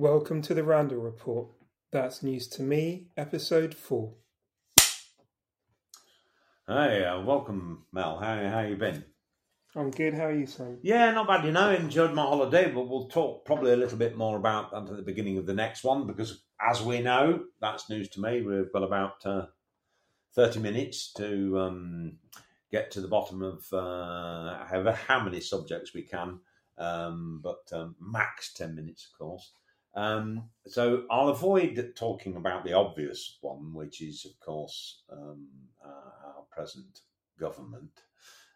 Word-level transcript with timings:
Welcome 0.00 0.42
to 0.42 0.54
the 0.54 0.62
Randall 0.62 1.00
Report. 1.00 1.48
That's 1.90 2.22
news 2.22 2.46
to 2.50 2.62
me, 2.62 3.08
episode 3.16 3.74
four. 3.74 4.14
Hey, 6.68 7.04
uh, 7.04 7.20
welcome, 7.22 7.82
Mel. 7.92 8.16
How 8.20 8.48
how 8.48 8.60
you 8.60 8.76
been? 8.76 9.04
I'm 9.74 9.90
good. 9.90 10.14
How 10.14 10.26
are 10.26 10.32
you, 10.32 10.46
Sam? 10.46 10.78
Yeah, 10.82 11.10
not 11.10 11.26
bad. 11.26 11.44
You 11.44 11.50
know, 11.50 11.72
enjoyed 11.72 12.14
my 12.14 12.22
holiday, 12.22 12.70
but 12.70 12.88
we'll 12.88 13.08
talk 13.08 13.44
probably 13.44 13.72
a 13.72 13.76
little 13.76 13.98
bit 13.98 14.16
more 14.16 14.36
about 14.36 14.70
that 14.70 14.88
at 14.88 14.96
the 14.96 15.02
beginning 15.02 15.36
of 15.36 15.46
the 15.46 15.54
next 15.54 15.82
one 15.82 16.06
because, 16.06 16.44
as 16.64 16.80
we 16.80 17.00
know, 17.00 17.46
that's 17.60 17.90
news 17.90 18.08
to 18.10 18.20
me. 18.20 18.42
We've 18.42 18.72
got 18.72 18.84
about 18.84 19.26
uh, 19.26 19.46
thirty 20.32 20.60
minutes 20.60 21.12
to 21.14 21.58
um, 21.58 22.18
get 22.70 22.92
to 22.92 23.00
the 23.00 23.08
bottom 23.08 23.42
of 23.42 23.66
uh, 23.72 24.64
however 24.64 24.92
how 24.92 25.24
many 25.24 25.40
subjects 25.40 25.92
we 25.92 26.02
can, 26.02 26.38
um, 26.78 27.40
but 27.42 27.68
um, 27.72 27.96
max 28.00 28.54
ten 28.54 28.76
minutes, 28.76 29.10
of 29.10 29.18
course. 29.18 29.50
Um, 29.98 30.44
so 30.64 31.02
I'll 31.10 31.30
avoid 31.30 31.92
talking 31.96 32.36
about 32.36 32.64
the 32.64 32.74
obvious 32.74 33.38
one, 33.40 33.74
which 33.74 34.00
is, 34.00 34.24
of 34.24 34.38
course, 34.38 35.02
um, 35.10 35.48
uh, 35.84 36.28
our 36.28 36.44
present 36.52 37.00
government. 37.40 37.90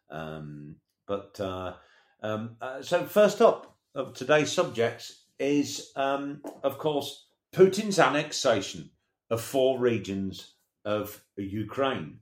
Um, 0.08 0.76
but 1.08 1.40
uh, 1.40 1.74
um, 2.22 2.56
uh, 2.60 2.80
so 2.80 3.04
first 3.06 3.42
up 3.42 3.76
of 3.92 4.14
today's 4.14 4.52
subjects 4.52 5.24
is, 5.40 5.90
um, 5.96 6.42
of 6.62 6.78
course, 6.78 7.26
Putin's 7.52 7.98
annexation 7.98 8.90
of 9.28 9.40
four 9.40 9.80
regions 9.80 10.54
of 10.84 11.24
Ukraine. 11.36 12.20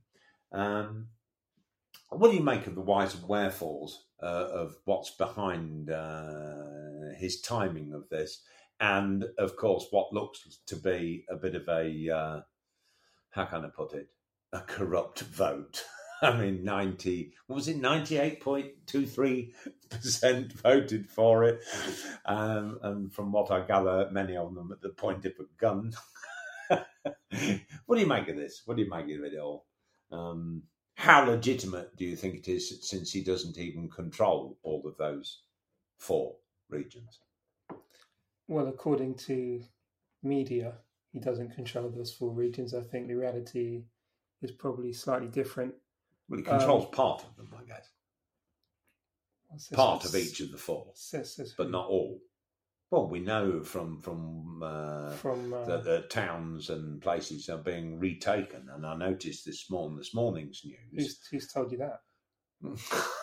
Um, 0.51 1.09
what 2.09 2.31
do 2.31 2.39
you 2.39 2.43
make 2.43 2.67
of 2.67 2.75
the 2.75 2.81
whys 2.81 3.15
and 3.15 3.29
wherefores 3.29 4.03
uh, 4.23 4.49
of 4.51 4.77
what's 4.87 5.11
behind 5.11 5.91
uh, 5.91 7.13
his 7.19 7.43
timing 7.43 7.93
of 7.93 8.09
this? 8.09 8.41
And 8.81 9.27
of 9.39 9.57
course, 9.57 9.87
what 9.91 10.13
looks 10.13 10.59
to 10.67 10.77
be 10.77 11.25
a 11.29 11.37
bit 11.37 11.55
of 11.55 11.69
a 11.69 12.11
uh, 12.11 12.41
how 13.31 13.45
can 13.45 13.65
I 13.65 13.69
put 13.69 13.93
it, 13.93 14.09
a 14.53 14.61
corrupt 14.61 15.21
vote. 15.21 15.85
I 16.23 16.37
mean, 16.37 16.65
ninety 16.65 17.33
what 17.47 17.57
was 17.57 17.69
it, 17.69 17.77
ninety 17.79 18.19
eight 18.19 18.41
point 18.41 18.73
two 18.87 19.07
three 19.07 19.55
percent 19.89 20.53
voted 20.63 21.09
for 21.09 21.45
it, 21.45 21.63
um, 22.27 22.79
and 22.83 23.13
from 23.13 23.33
what 23.33 23.51
I 23.51 23.67
gather, 23.67 24.09
many 24.11 24.37
of 24.37 24.55
them 24.55 24.73
at 24.73 24.81
the 24.81 24.91
point 24.91 25.25
of 25.25 25.33
a 25.39 25.45
gun. 25.59 25.93
what 27.87 27.97
do 27.97 28.01
you 28.01 28.07
make 28.07 28.29
of 28.29 28.37
this? 28.37 28.63
What 28.65 28.77
do 28.77 28.83
you 28.83 28.91
make 28.91 29.07
of 29.07 29.25
it 29.25 29.39
all? 29.39 29.67
Um, 30.13 30.63
how 30.95 31.25
legitimate 31.25 31.97
do 31.97 32.05
you 32.05 32.17
think 32.17 32.35
it 32.35 32.49
is 32.49 32.87
since 32.89 33.11
he 33.11 33.25
doesn't 33.25 33.57
even 33.57 33.89
control 33.89 34.59
all 34.63 34.83
of 34.87 34.99
those 34.99 35.41
four 35.99 36.37
regions? 36.69 37.21
Well, 38.51 38.67
according 38.67 39.15
to 39.27 39.63
media, 40.25 40.73
he 41.13 41.21
doesn't 41.21 41.55
control 41.55 41.89
those 41.89 42.13
four 42.13 42.33
regions. 42.33 42.75
I 42.75 42.83
think 42.83 43.07
the 43.07 43.15
reality 43.15 43.85
is 44.43 44.51
probably 44.51 44.93
slightly 44.93 45.29
different. 45.29 45.73
Well, 46.29 46.39
he 46.39 46.43
controls 46.43 46.87
um, 46.87 46.91
part 46.91 47.23
of 47.23 47.37
them, 47.37 47.49
I 47.57 47.63
guess. 47.63 47.89
Part 49.73 50.05
of 50.05 50.17
each 50.17 50.41
of 50.41 50.51
the 50.51 50.59
four, 50.59 50.89
but 51.57 51.71
not 51.71 51.87
all. 51.87 52.19
Well, 52.91 53.09
we 53.09 53.21
know 53.21 53.63
from 53.63 54.01
from, 54.01 54.61
uh, 54.65 55.11
from 55.11 55.55
uh, 55.55 55.65
the, 55.67 55.79
the, 55.79 56.01
towns 56.11 56.71
and 56.71 57.01
places 57.01 57.49
are 57.49 57.59
being 57.59 58.01
retaken, 58.01 58.69
and 58.75 58.85
I 58.85 58.97
noticed 58.97 59.47
this 59.47 59.71
morning, 59.71 59.97
this 59.97 60.13
morning's 60.13 60.63
news. 60.65 60.79
Who's, 60.93 61.21
who's 61.31 61.53
told 61.53 61.71
you 61.71 61.79
that? 61.79 62.01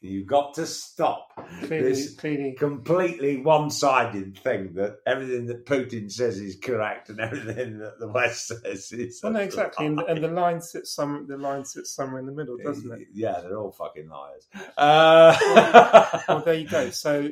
You've 0.00 0.26
got 0.26 0.54
to 0.54 0.66
stop 0.66 1.32
clearly, 1.64 1.90
this 1.90 2.14
clearly. 2.14 2.52
completely 2.52 3.38
one-sided 3.38 4.38
thing 4.38 4.74
that 4.74 4.98
everything 5.06 5.46
that 5.46 5.66
Putin 5.66 6.10
says 6.10 6.38
is 6.38 6.56
correct 6.56 7.08
and 7.08 7.20
everything 7.20 7.78
that 7.78 7.98
the 7.98 8.08
West 8.08 8.48
says 8.64 8.92
is. 8.92 9.20
Well, 9.22 9.32
no, 9.32 9.40
exactly, 9.40 9.86
and, 9.86 10.00
and, 10.00 10.22
the 10.22 10.28
line 10.28 10.60
sits 10.60 10.94
some. 10.94 11.26
The 11.28 11.36
line 11.36 11.64
sits 11.64 11.94
somewhere 11.94 12.20
in 12.20 12.26
the 12.26 12.32
middle, 12.32 12.56
doesn't 12.56 12.90
it? 12.92 13.08
Yeah, 13.12 13.40
they're 13.40 13.58
all 13.58 13.72
fucking 13.72 14.08
liars. 14.08 14.46
Uh... 14.76 15.36
well, 15.40 16.22
well, 16.28 16.42
there 16.44 16.54
you 16.54 16.68
go. 16.68 16.90
So, 17.04 17.30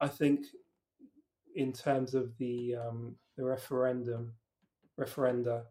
I 0.00 0.08
think, 0.08 0.46
in 1.54 1.72
terms 1.72 2.14
of 2.14 2.36
the 2.38 2.76
um, 2.76 3.16
the 3.36 3.44
referendum, 3.44 4.32
referenda, 4.98 5.64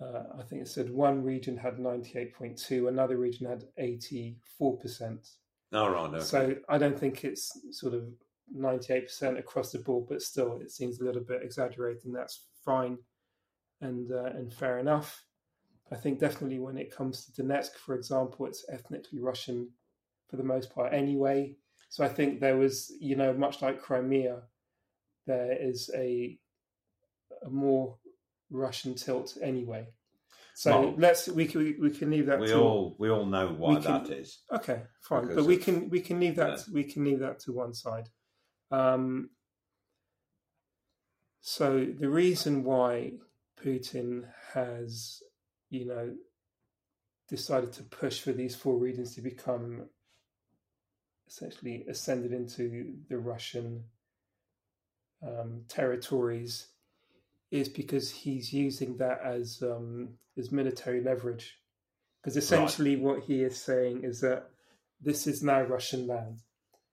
uh, 0.00 0.24
I 0.38 0.42
think 0.42 0.62
it 0.62 0.68
said 0.68 0.90
one 0.90 1.22
region 1.22 1.56
had 1.56 1.78
98.2, 1.78 2.88
another 2.88 3.16
region 3.16 3.46
had 3.46 3.64
84%. 3.80 4.36
Oh, 5.72 5.88
right. 5.88 6.14
Okay. 6.14 6.20
So 6.20 6.54
I 6.68 6.78
don't 6.78 6.98
think 6.98 7.24
it's 7.24 7.58
sort 7.70 7.94
of 7.94 8.04
98% 8.56 9.38
across 9.38 9.72
the 9.72 9.78
board, 9.78 10.06
but 10.08 10.22
still 10.22 10.60
it 10.60 10.70
seems 10.70 11.00
a 11.00 11.04
little 11.04 11.22
bit 11.22 11.42
exaggerated, 11.42 12.04
and 12.04 12.14
that's 12.14 12.46
fine 12.64 12.98
and, 13.80 14.10
uh, 14.12 14.24
and 14.26 14.52
fair 14.52 14.78
enough. 14.78 15.24
I 15.92 15.96
think 15.96 16.18
definitely 16.18 16.58
when 16.58 16.78
it 16.78 16.94
comes 16.94 17.26
to 17.26 17.42
Donetsk, 17.42 17.74
for 17.74 17.94
example, 17.94 18.46
it's 18.46 18.64
ethnically 18.70 19.20
Russian 19.20 19.70
for 20.28 20.36
the 20.36 20.42
most 20.42 20.74
part 20.74 20.92
anyway. 20.92 21.54
So 21.88 22.04
I 22.04 22.08
think 22.08 22.40
there 22.40 22.56
was, 22.56 22.92
you 23.00 23.14
know, 23.14 23.32
much 23.32 23.62
like 23.62 23.80
Crimea, 23.80 24.42
there 25.26 25.56
is 25.60 25.90
a, 25.94 26.38
a 27.44 27.50
more 27.50 27.96
Russian 28.54 28.94
tilt 28.94 29.36
anyway. 29.42 29.88
So 30.54 30.80
well, 30.80 30.94
let's 30.96 31.28
we 31.28 31.46
can 31.46 31.76
we 31.80 31.90
can 31.90 32.10
leave 32.10 32.26
that. 32.26 32.38
We 32.38 32.46
to, 32.48 32.60
all 32.60 32.96
we 32.98 33.10
all 33.10 33.26
know 33.26 33.48
why 33.58 33.80
can, 33.80 34.04
that 34.04 34.10
is. 34.10 34.38
Okay, 34.52 34.82
fine, 35.00 35.34
but 35.34 35.44
we 35.44 35.56
can 35.56 35.90
we 35.90 36.00
can 36.00 36.20
leave 36.20 36.36
that 36.36 36.58
yeah. 36.58 36.64
we 36.72 36.84
can 36.84 37.04
leave 37.04 37.18
that 37.18 37.40
to 37.40 37.52
one 37.52 37.74
side. 37.74 38.08
Um, 38.70 39.30
so 41.40 41.84
the 41.98 42.08
reason 42.08 42.62
why 42.64 43.14
Putin 43.62 44.28
has, 44.54 45.22
you 45.70 45.86
know, 45.86 46.14
decided 47.28 47.72
to 47.72 47.82
push 47.82 48.20
for 48.20 48.32
these 48.32 48.54
four 48.54 48.78
regions 48.78 49.14
to 49.16 49.22
become 49.22 49.88
essentially 51.26 51.84
ascended 51.88 52.32
into 52.32 52.94
the 53.08 53.18
Russian 53.18 53.84
um, 55.26 55.62
territories 55.68 56.68
is 57.50 57.68
because 57.68 58.10
he's 58.10 58.52
using 58.52 58.96
that 58.98 59.20
as 59.24 59.62
um, 59.62 60.10
as 60.36 60.50
military 60.50 61.02
leverage. 61.02 61.58
Because 62.20 62.36
essentially, 62.36 62.96
right. 62.96 63.04
what 63.04 63.24
he 63.24 63.42
is 63.42 63.56
saying 63.60 64.02
is 64.02 64.20
that 64.20 64.48
this 65.00 65.26
is 65.26 65.42
now 65.42 65.62
Russian 65.62 66.06
land. 66.06 66.40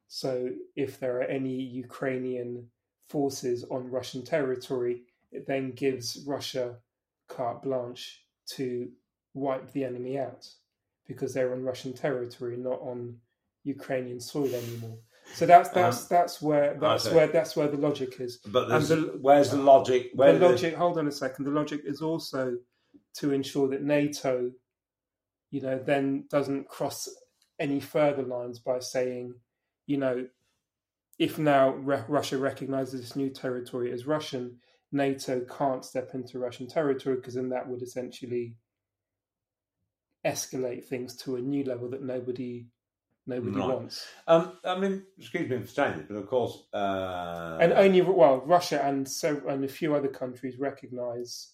So 0.07 0.49
if 0.75 0.99
there 0.99 1.17
are 1.17 1.23
any 1.23 1.55
Ukrainian 1.55 2.67
forces 3.07 3.63
on 3.71 3.89
Russian 3.89 4.23
territory, 4.25 5.03
it 5.31 5.47
then 5.47 5.71
gives 5.71 6.23
Russia 6.27 6.75
carte 7.29 7.63
blanche 7.63 8.25
to 8.55 8.89
wipe 9.33 9.71
the 9.71 9.85
enemy 9.85 10.19
out 10.19 10.45
because 11.07 11.33
they're 11.33 11.53
on 11.53 11.63
Russian 11.63 11.93
territory, 11.93 12.57
not 12.57 12.81
on 12.81 13.17
Ukrainian 13.63 14.19
soil 14.19 14.53
anymore. 14.53 14.99
So 15.33 15.45
that's 15.45 15.69
that's 15.69 16.01
um, 16.01 16.07
that's 16.09 16.41
where 16.41 16.77
that's 16.79 17.09
where 17.09 17.27
that's 17.27 17.55
where 17.55 17.67
the 17.67 17.77
logic 17.77 18.19
is. 18.19 18.37
But 18.37 18.67
the, 18.67 19.17
where's 19.21 19.51
the 19.51 19.57
logic? 19.57 20.11
Where 20.13 20.37
the 20.37 20.49
logic. 20.49 20.75
Hold 20.75 20.97
on 20.97 21.07
a 21.07 21.11
second. 21.11 21.45
The 21.45 21.51
logic 21.51 21.81
is 21.85 22.01
also 22.01 22.57
to 23.15 23.31
ensure 23.31 23.67
that 23.69 23.83
NATO, 23.83 24.51
you 25.49 25.61
know, 25.61 25.77
then 25.77 26.25
doesn't 26.29 26.67
cross 26.67 27.09
any 27.59 27.79
further 27.79 28.23
lines 28.23 28.59
by 28.59 28.79
saying, 28.79 29.35
you 29.85 29.97
know, 29.97 30.27
if 31.19 31.37
now 31.37 31.69
re- 31.75 32.03
Russia 32.07 32.37
recognizes 32.37 33.01
this 33.01 33.15
new 33.15 33.29
territory 33.29 33.91
as 33.91 34.07
Russian, 34.07 34.57
NATO 34.91 35.41
can't 35.41 35.85
step 35.85 36.11
into 36.13 36.39
Russian 36.39 36.67
territory 36.67 37.15
because 37.17 37.35
then 37.35 37.49
that 37.49 37.67
would 37.67 37.81
essentially 37.81 38.55
escalate 40.25 40.85
things 40.85 41.15
to 41.17 41.35
a 41.35 41.41
new 41.41 41.63
level 41.63 41.89
that 41.89 42.03
nobody 42.03 42.65
nobody 43.27 43.57
right. 43.57 43.67
wants. 43.67 44.07
Um, 44.27 44.57
I 44.63 44.77
mean, 44.77 45.03
excuse 45.17 45.49
me 45.49 45.59
for 45.59 45.67
saying 45.67 45.97
this, 45.97 46.05
but 46.09 46.15
of 46.15 46.27
course, 46.27 46.63
uh... 46.73 47.57
and 47.61 47.73
only 47.73 48.01
well, 48.01 48.41
Russia 48.45 48.83
and 48.83 49.07
so 49.07 49.41
and 49.47 49.63
a 49.63 49.67
few 49.67 49.95
other 49.95 50.07
countries 50.07 50.57
recognise 50.57 51.53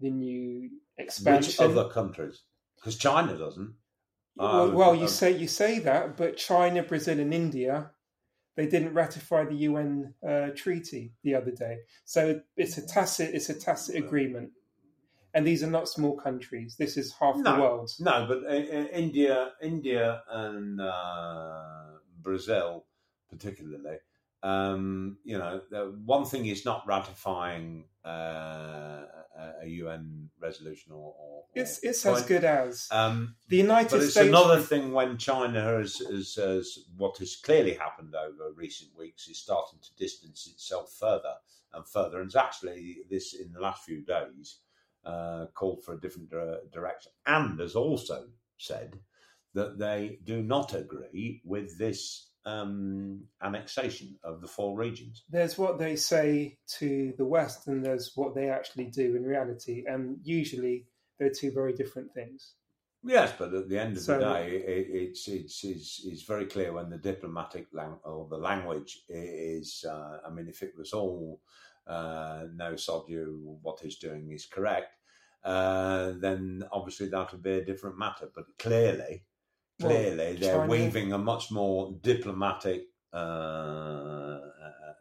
the 0.00 0.10
new 0.10 0.70
expansion. 0.98 1.64
Which 1.64 1.76
other 1.76 1.88
countries? 1.88 2.42
Because 2.76 2.96
China 2.96 3.36
doesn't. 3.36 3.74
Well, 4.36 4.70
uh, 4.70 4.70
well 4.70 4.94
you 4.94 5.02
um, 5.02 5.08
say 5.08 5.36
you 5.36 5.48
say 5.48 5.78
that, 5.80 6.16
but 6.16 6.36
China, 6.36 6.82
Brazil, 6.82 7.20
and 7.20 7.32
India, 7.32 7.90
they 8.56 8.66
didn't 8.66 8.94
ratify 8.94 9.44
the 9.44 9.54
UN 9.54 10.14
uh, 10.26 10.48
treaty 10.54 11.12
the 11.22 11.34
other 11.34 11.50
day. 11.50 11.78
So 12.04 12.40
it's 12.56 12.78
a 12.78 12.86
tacit 12.86 13.34
it's 13.34 13.50
a 13.50 13.54
tacit 13.54 13.96
agreement 13.96 14.50
and 15.34 15.46
these 15.46 15.62
are 15.62 15.70
not 15.70 15.88
small 15.88 16.16
countries. 16.16 16.76
This 16.78 16.96
is 16.96 17.12
half 17.20 17.36
no, 17.36 17.54
the 17.54 17.60
world. 17.60 17.90
No, 17.98 18.26
but 18.26 18.44
uh, 18.44 18.48
uh, 18.48 18.86
India, 18.92 19.52
India, 19.60 20.22
and 20.30 20.80
uh, 20.80 21.98
Brazil, 22.22 22.86
particularly, 23.28 23.96
um, 24.44 25.18
you 25.24 25.36
know, 25.36 25.60
the 25.70 25.98
one 26.04 26.24
thing 26.24 26.46
is 26.46 26.64
not 26.64 26.84
ratifying 26.86 27.86
uh, 28.04 29.06
a- 29.62 29.66
UN 29.66 30.28
resolution 30.38 30.92
or, 30.92 31.14
or 31.18 31.44
It's 31.54 31.78
it's 31.82 32.04
as 32.06 32.22
good 32.26 32.44
as 32.44 32.86
Um, 32.90 33.34
the 33.48 33.56
United 33.56 33.90
but 33.90 34.02
it's 34.02 34.12
States. 34.12 34.28
another 34.28 34.60
thing 34.60 34.92
when 34.92 35.16
China 35.16 35.60
has, 35.62 35.96
has, 35.96 36.34
has 36.34 36.78
what 36.96 37.16
has 37.18 37.36
clearly 37.36 37.74
happened 37.74 38.14
over 38.14 38.52
recent 38.54 38.96
weeks 38.96 39.26
is 39.28 39.38
starting 39.38 39.78
to 39.80 39.94
distance 39.96 40.46
itself 40.46 40.94
further 41.00 41.34
and 41.72 41.88
further, 41.88 42.20
and 42.20 42.26
it's 42.26 42.36
actually 42.36 42.98
this 43.10 43.34
in 43.34 43.50
the 43.52 43.60
last 43.60 43.82
few 43.84 44.02
days 44.02 44.58
uh, 45.06 45.46
called 45.54 45.82
for 45.84 45.94
a 45.94 46.00
different 46.00 46.30
dire- 46.30 46.60
direction, 46.72 47.12
and 47.26 47.58
has 47.60 47.74
also 47.74 48.26
said 48.58 48.98
that 49.54 49.78
they 49.78 50.18
do 50.24 50.42
not 50.42 50.74
agree 50.74 51.40
with 51.44 51.78
this 51.78 52.30
um, 52.46 53.22
annexation 53.42 54.16
of 54.22 54.40
the 54.40 54.46
four 54.48 54.76
regions. 54.76 55.22
there's 55.30 55.56
what 55.56 55.78
they 55.78 55.96
say 55.96 56.58
to 56.78 57.12
the 57.16 57.24
West, 57.24 57.68
and 57.68 57.84
there's 57.84 58.12
what 58.16 58.34
they 58.34 58.48
actually 58.50 58.86
do 58.86 59.16
in 59.16 59.22
reality, 59.24 59.84
and 59.86 60.18
usually 60.24 60.86
they're 61.18 61.30
two 61.30 61.50
very 61.52 61.72
different 61.72 62.12
things. 62.12 62.54
Yes, 63.06 63.32
but 63.38 63.52
at 63.54 63.68
the 63.68 63.78
end 63.78 63.96
of 63.96 64.02
So- 64.02 64.18
the 64.18 64.24
day, 64.32 64.56
it, 64.56 64.86
it's, 64.90 65.28
it's 65.28 65.62
it's 65.64 66.02
it's 66.06 66.22
very 66.22 66.46
clear 66.46 66.72
when 66.72 66.88
the 66.90 66.96
diplomatic 66.98 67.66
lang- 67.72 68.00
or 68.04 68.26
the 68.28 68.38
language 68.38 69.00
is. 69.08 69.84
Uh, 69.88 70.18
I 70.26 70.30
mean, 70.30 70.48
if 70.48 70.62
it 70.62 70.72
was 70.76 70.92
all 70.92 71.40
uh, 71.86 72.44
no 72.54 72.76
sod 72.76 73.08
you, 73.08 73.58
what 73.62 73.80
he's 73.80 73.96
doing 73.98 74.30
is 74.32 74.46
correct, 74.46 74.96
uh, 75.44 76.12
then 76.20 76.64
obviously 76.72 77.08
that 77.08 77.30
would 77.32 77.42
be 77.42 77.52
a 77.58 77.64
different 77.64 77.98
matter. 77.98 78.28
But 78.34 78.46
clearly, 78.58 79.24
Well, 79.80 79.90
clearly, 79.90 80.36
they're 80.36 80.56
China- 80.58 80.70
weaving 80.70 81.12
a 81.12 81.18
much 81.18 81.50
more 81.50 81.92
diplomatic 82.02 82.84
uh, 83.12 84.40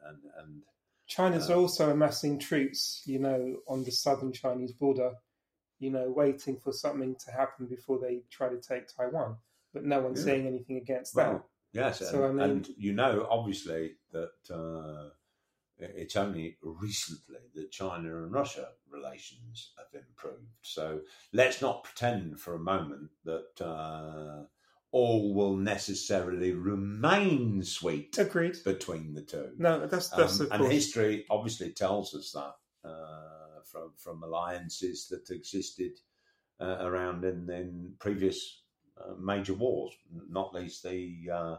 and 0.07 0.19
and 0.38 0.63
China's 1.07 1.50
Uh, 1.50 1.57
also 1.59 1.89
amassing 1.91 2.39
troops, 2.39 3.03
you 3.06 3.19
know, 3.19 3.57
on 3.68 3.83
the 3.83 3.91
southern 3.91 4.31
Chinese 4.31 4.71
border, 4.74 5.13
you 5.80 5.89
know, 5.91 6.09
waiting 6.12 6.57
for 6.57 6.71
something 6.71 7.15
to 7.25 7.31
happen 7.31 7.68
before 7.68 8.00
they 8.00 8.24
try 8.30 8.47
to 8.50 8.59
take 8.59 8.88
Taiwan. 8.88 9.38
But 9.74 9.83
no 9.83 10.01
one's 10.01 10.19
Yeah. 10.19 10.25
saying 10.25 10.47
anything 10.47 10.77
against 10.77 11.13
that. 11.15 11.30
Well, 11.33 11.50
yes, 11.74 12.00
So, 12.00 12.24
and, 12.25 12.41
I 12.41 12.45
mean- 12.47 12.56
and 12.57 12.68
you 12.77 12.94
know, 12.94 13.27
obviously, 13.30 13.97
that 14.12 14.33
uh, 14.50 15.09
it's 15.77 16.15
only 16.15 16.57
recently 16.61 17.39
that 17.55 17.71
China 17.71 18.23
and 18.23 18.31
Russia 18.31 18.69
relations 18.91 19.71
have 19.77 20.01
improved. 20.01 20.47
So 20.61 21.01
let's 21.31 21.61
not 21.61 21.83
pretend 21.83 22.39
for 22.39 22.55
a 22.55 22.59
moment 22.59 23.09
that 23.25 23.61
uh, 23.61 24.43
all 24.91 25.33
will 25.33 25.55
necessarily 25.55 26.53
remain 26.53 27.63
sweet 27.63 28.17
Agreed. 28.17 28.57
between 28.63 29.13
the 29.13 29.23
two. 29.23 29.51
No, 29.57 29.87
that's 29.87 30.09
that's 30.09 30.39
Um, 30.39 30.47
and 30.51 30.61
course. 30.61 30.73
history 30.73 31.25
obviously 31.29 31.71
tells 31.71 32.13
us 32.13 32.31
that 32.31 32.55
uh, 32.87 33.61
from 33.65 33.93
from 33.97 34.23
alliances 34.23 35.07
that 35.07 35.29
existed 35.31 35.99
uh, 36.59 36.77
around 36.81 37.25
in, 37.25 37.49
in 37.49 37.95
previous 37.99 38.61
uh, 38.97 39.15
major 39.19 39.55
wars, 39.55 39.93
not 40.29 40.53
least 40.53 40.83
the 40.83 41.29
uh, 41.33 41.55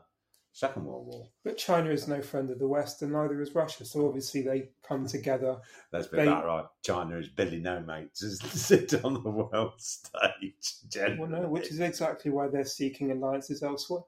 Second 0.57 0.85
World 0.85 1.07
War. 1.09 1.29
But 1.43 1.59
China 1.59 1.91
is 1.91 2.07
no 2.07 2.23
friend 2.23 2.49
of 2.49 2.61
the 2.61 2.69
West, 2.69 3.03
and 3.03 3.11
neither 3.13 3.43
is 3.43 3.55
Russia. 3.57 3.85
So 3.85 4.07
obviously 4.07 4.43
they 4.43 4.69
come 4.87 5.05
together. 5.17 5.57
Let's 5.93 6.07
be 6.07 6.19
They- 6.19 6.27
that 6.27 6.45
right. 6.47 6.65
China 6.83 7.19
is 7.19 7.29
Billy 7.29 7.59
No 7.59 7.81
Mates 7.81 8.23
as 8.23 8.39
they 8.39 8.49
sit 8.49 9.05
on 9.05 9.15
the 9.15 9.31
world 9.31 9.73
stage. 9.79 10.75
Generally. 10.89 11.19
Well, 11.19 11.29
no, 11.43 11.49
which 11.49 11.71
is 11.73 11.81
exactly 11.81 12.31
why 12.31 12.47
they're 12.49 12.65
seeking 12.65 13.11
alliances 13.11 13.63
elsewhere. 13.65 14.03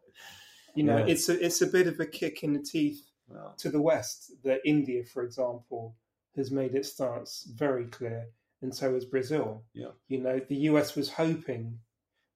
You 0.76 0.84
know, 0.84 0.98
Yeah. 0.98 1.06
it's 1.06 1.28
a 1.28 1.44
it's 1.44 1.62
a 1.62 1.66
bit 1.66 1.88
of 1.88 1.98
a 2.00 2.06
kick 2.06 2.44
in 2.44 2.52
the 2.52 2.62
teeth 2.62 3.02
Well, 3.28 3.54
to 3.58 3.68
the 3.70 3.80
West 3.82 4.30
that 4.44 4.60
India, 4.64 5.02
for 5.04 5.24
example, 5.24 5.96
has 6.36 6.50
made 6.52 6.74
its 6.76 6.92
stance 6.92 7.44
very 7.56 7.86
clear, 7.86 8.28
and 8.62 8.72
so 8.72 8.94
has 8.94 9.04
Brazil. 9.04 9.64
Yeah. 9.74 9.92
You 10.06 10.20
know, 10.20 10.38
the 10.48 10.56
US 10.70 10.94
was 10.94 11.10
hoping 11.10 11.80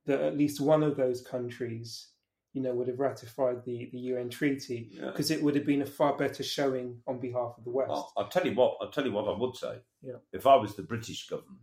that 0.06 0.20
at 0.20 0.36
least 0.36 0.60
one 0.60 0.82
of 0.82 0.96
those 0.96 1.20
countries, 1.22 2.08
you 2.52 2.62
know, 2.62 2.74
would 2.74 2.88
have 2.88 2.98
ratified 2.98 3.64
the, 3.64 3.88
the 3.92 3.98
UN 3.98 4.28
treaty 4.28 4.88
yeah. 4.90 5.06
because 5.06 5.30
it 5.30 5.42
would 5.42 5.54
have 5.54 5.66
been 5.66 5.82
a 5.82 5.86
far 5.86 6.16
better 6.16 6.42
showing 6.42 6.98
on 7.06 7.20
behalf 7.20 7.54
of 7.56 7.64
the 7.64 7.70
West. 7.70 7.90
Well, 7.90 8.12
I'll 8.16 8.28
tell 8.28 8.44
you 8.44 8.54
what. 8.54 8.76
I'll 8.80 8.90
tell 8.90 9.04
you 9.04 9.12
what 9.12 9.28
I 9.28 9.36
would 9.36 9.56
say. 9.56 9.78
Yeah. 10.02 10.14
If 10.32 10.46
I 10.46 10.56
was 10.56 10.74
the 10.74 10.82
British 10.82 11.28
government, 11.28 11.60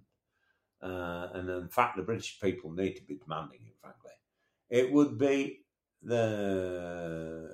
uh, 0.81 1.29
and 1.33 1.49
in 1.49 1.67
fact 1.69 1.97
the 1.97 2.03
British 2.03 2.39
people 2.39 2.71
need 2.71 2.93
to 2.93 3.03
be 3.03 3.15
demanding 3.15 3.59
it, 3.65 3.75
frankly, 3.81 4.11
it 4.69 4.91
would 4.91 5.17
be 5.17 5.61
the. 6.01 7.49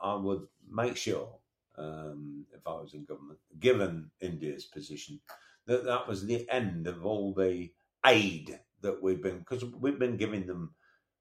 I 0.00 0.14
would 0.16 0.46
make 0.70 0.96
sure, 0.96 1.38
um, 1.76 2.44
if 2.52 2.66
I 2.66 2.74
was 2.74 2.94
in 2.94 3.04
government, 3.04 3.38
given 3.58 4.10
India's 4.20 4.66
position, 4.66 5.20
that 5.66 5.84
that 5.84 6.06
was 6.06 6.24
the 6.24 6.48
end 6.50 6.86
of 6.86 7.04
all 7.04 7.34
the 7.34 7.70
aid 8.04 8.58
that 8.82 9.02
we've 9.02 9.22
been 9.22 9.38
because 9.38 9.64
we've 9.64 9.98
been 9.98 10.16
giving 10.16 10.46
them 10.46 10.74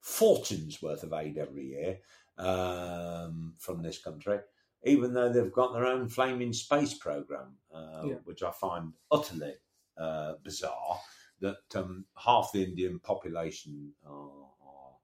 fortunes 0.03 0.81
worth 0.81 1.01
of 1.03 1.13
aid 1.13 1.39
every 1.39 1.65
year 1.65 1.97
um, 2.37 3.55
from 3.57 3.81
this 3.81 3.97
country 3.97 4.39
even 4.85 5.13
though 5.13 5.31
they've 5.31 5.51
got 5.51 5.73
their 5.73 5.85
own 5.85 6.09
flaming 6.09 6.53
space 6.53 6.93
program, 6.93 7.55
uh, 7.73 8.03
Yeah. 8.05 8.15
which 8.25 8.43
I 8.43 8.51
find 8.51 8.93
utterly 9.11 9.53
uh, 9.97 10.33
bizarre. 10.43 10.99
That 11.39 11.75
um, 11.75 12.05
half 12.17 12.51
the 12.53 12.63
Indian 12.63 12.99
population 12.99 13.93
are, 14.05 14.47
are 14.61 14.95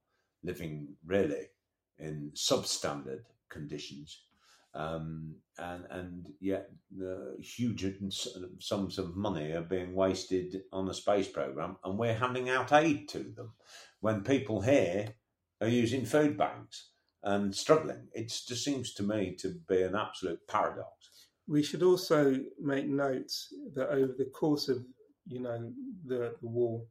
living 0.44 0.96
really 1.06 1.48
in 1.98 2.32
substandard 2.34 3.24
conditions, 3.50 4.24
um, 4.74 5.36
and 5.58 5.86
and 5.90 6.30
yet 6.40 6.70
the 6.96 7.38
huge 7.42 7.86
sums 8.60 8.98
of 8.98 9.18
money 9.18 9.52
are 9.52 9.62
being 9.62 9.94
wasted 9.96 10.62
on 10.72 10.86
the 10.86 10.94
space 10.94 11.28
program, 11.28 11.78
and 11.84 11.98
we're 11.98 12.14
handing 12.14 12.50
out 12.50 12.72
aid 12.72 13.10
to 13.10 13.20
them 13.36 13.54
when 14.02 14.22
people 14.24 14.62
here 14.62 15.14
are 15.62 15.68
using 15.68 16.06
food 16.06 16.38
banks 16.38 16.90
and 17.24 17.54
struggling. 17.54 18.08
It 18.14 18.28
just 18.48 18.64
seems 18.64 18.94
to 18.94 19.04
me 19.04 19.36
to 19.40 19.56
be 19.68 19.82
an 19.82 19.96
absolute 19.96 20.40
paradox. 20.48 21.28
We 21.48 21.64
should 21.64 21.84
also 21.84 22.40
make 22.62 22.88
note 22.88 23.32
that 23.74 23.90
over 23.90 24.14
the 24.18 24.26
course 24.26 24.70
of, 24.70 24.86
you 25.28 25.40
know, 25.42 25.72
the, 26.06 26.36
the 26.42 26.48
war, 26.48 26.84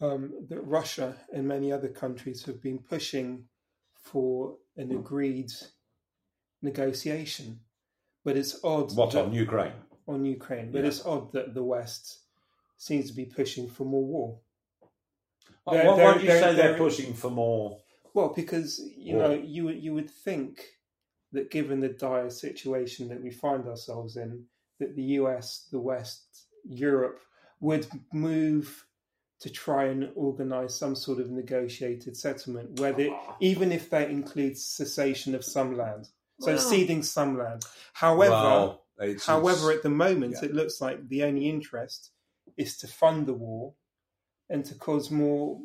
um, 0.00 0.32
that 0.48 0.60
Russia 0.60 1.16
and 1.32 1.46
many 1.48 1.72
other 1.72 1.88
countries 1.88 2.44
have 2.44 2.60
been 2.60 2.78
pushing 2.78 3.44
for 3.94 4.56
an 4.76 4.90
agreed 4.92 5.50
negotiation. 6.62 7.60
But 8.24 8.36
it's 8.36 8.62
odd 8.64 8.94
What 8.96 9.12
that- 9.12 9.24
on 9.26 9.32
Ukraine? 9.32 9.72
on 10.08 10.24
Ukraine. 10.24 10.70
But 10.70 10.82
Yeah. 10.82 10.88
it's 10.88 11.04
odd 11.06 11.32
that 11.32 11.54
the 11.54 11.64
West 11.64 12.20
seems 12.76 13.08
to 13.08 13.16
be 13.16 13.24
pushing 13.24 13.68
for 13.68 13.84
more 13.84 14.04
war. 14.04 14.40
Uh, 15.66 15.72
why 15.72 15.76
They're- 15.76 15.86
why 15.86 15.96
they're- 15.96 16.14
do 16.14 16.20
you 16.20 16.26
they're- 16.28 16.40
say 16.40 16.54
they're, 16.54 16.68
they're- 16.70 16.78
pushing 16.78 17.14
for 17.14 17.30
more? 17.30 17.80
Well, 18.14 18.32
because 18.34 18.80
you 18.96 19.16
War. 19.16 19.28
know, 19.28 19.34
you 19.34 19.64
would- 19.64 19.82
you 19.82 19.94
would 19.94 20.10
think 20.10 20.64
that 21.32 21.50
given 21.50 21.80
the 21.80 21.88
dire 21.88 22.30
situation 22.30 23.08
that 23.08 23.22
we 23.22 23.30
find 23.30 23.66
ourselves 23.66 24.16
in, 24.16 24.46
that 24.78 24.94
the 24.94 25.02
US, 25.20 25.66
the 25.70 25.80
West, 25.80 26.46
Europe 26.64 27.20
would 27.60 27.86
move 28.12 28.86
to 29.40 29.50
try 29.50 29.84
and 29.86 30.10
organise 30.14 30.74
some 30.74 30.94
sort 30.94 31.18
of 31.20 31.30
negotiated 31.30 32.16
settlement, 32.16 32.80
where 32.80 32.92
they, 32.92 33.14
even 33.40 33.70
if 33.70 33.90
that 33.90 34.10
includes 34.10 34.64
cessation 34.64 35.34
of 35.34 35.44
some 35.44 35.76
land, 35.76 36.08
so 36.40 36.52
Well- 36.52 36.58
ceding 36.58 37.02
some 37.02 37.36
land. 37.36 37.64
However, 37.92 38.30
Well, 38.32 38.86
it's- 39.00 39.26
however, 39.26 39.70
it's- 39.70 39.76
at 39.78 39.82
the 39.82 39.90
moment, 39.90 40.36
yeah. 40.40 40.48
it 40.48 40.54
looks 40.54 40.80
like 40.80 41.08
the 41.08 41.22
only 41.24 41.48
interest 41.50 42.12
is 42.56 42.78
to 42.78 42.86
fund 42.88 43.26
the 43.26 43.34
war 43.34 43.74
and 44.50 44.64
to 44.64 44.74
cause 44.74 45.10
more 45.10 45.58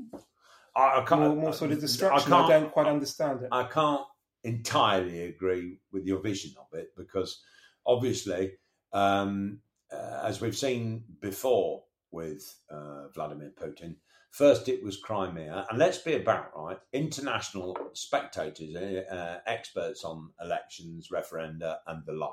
I, 0.75 1.01
I 1.01 1.05
can't, 1.05 1.21
more, 1.21 1.35
more 1.35 1.53
sort 1.53 1.71
of 1.71 1.79
destruction. 1.79 2.31
I, 2.33 2.37
can't- 2.37 2.49
don't 2.49 2.71
quite 2.71 2.87
understand 2.87 3.41
it. 3.41 3.49
I 3.51 3.63
can't 3.63 4.05
entirely 4.43 5.23
agree 5.23 5.79
with 5.91 6.05
your 6.05 6.19
vision 6.19 6.51
of 6.59 6.77
it 6.77 6.89
because 6.97 7.41
obviously, 7.85 8.53
um, 8.93 9.59
uh, 9.91 10.21
as 10.23 10.41
we've 10.41 10.57
seen 10.57 11.03
before 11.19 11.83
with 12.11 12.55
uh, 12.69 13.07
Vladimir 13.13 13.51
Putin, 13.61 13.95
first 14.31 14.69
it 14.69 14.83
was 14.83 14.97
Crimea, 14.97 15.67
and 15.69 15.77
let's 15.77 15.97
be 15.97 16.13
about 16.13 16.51
right. 16.55 16.79
International 16.93 17.77
spectators, 17.93 18.75
uh, 18.75 19.13
uh, 19.13 19.39
experts 19.45 20.03
on 20.03 20.31
elections, 20.41 21.09
referenda, 21.11 21.77
and 21.87 22.03
the 22.05 22.13
like, 22.13 22.31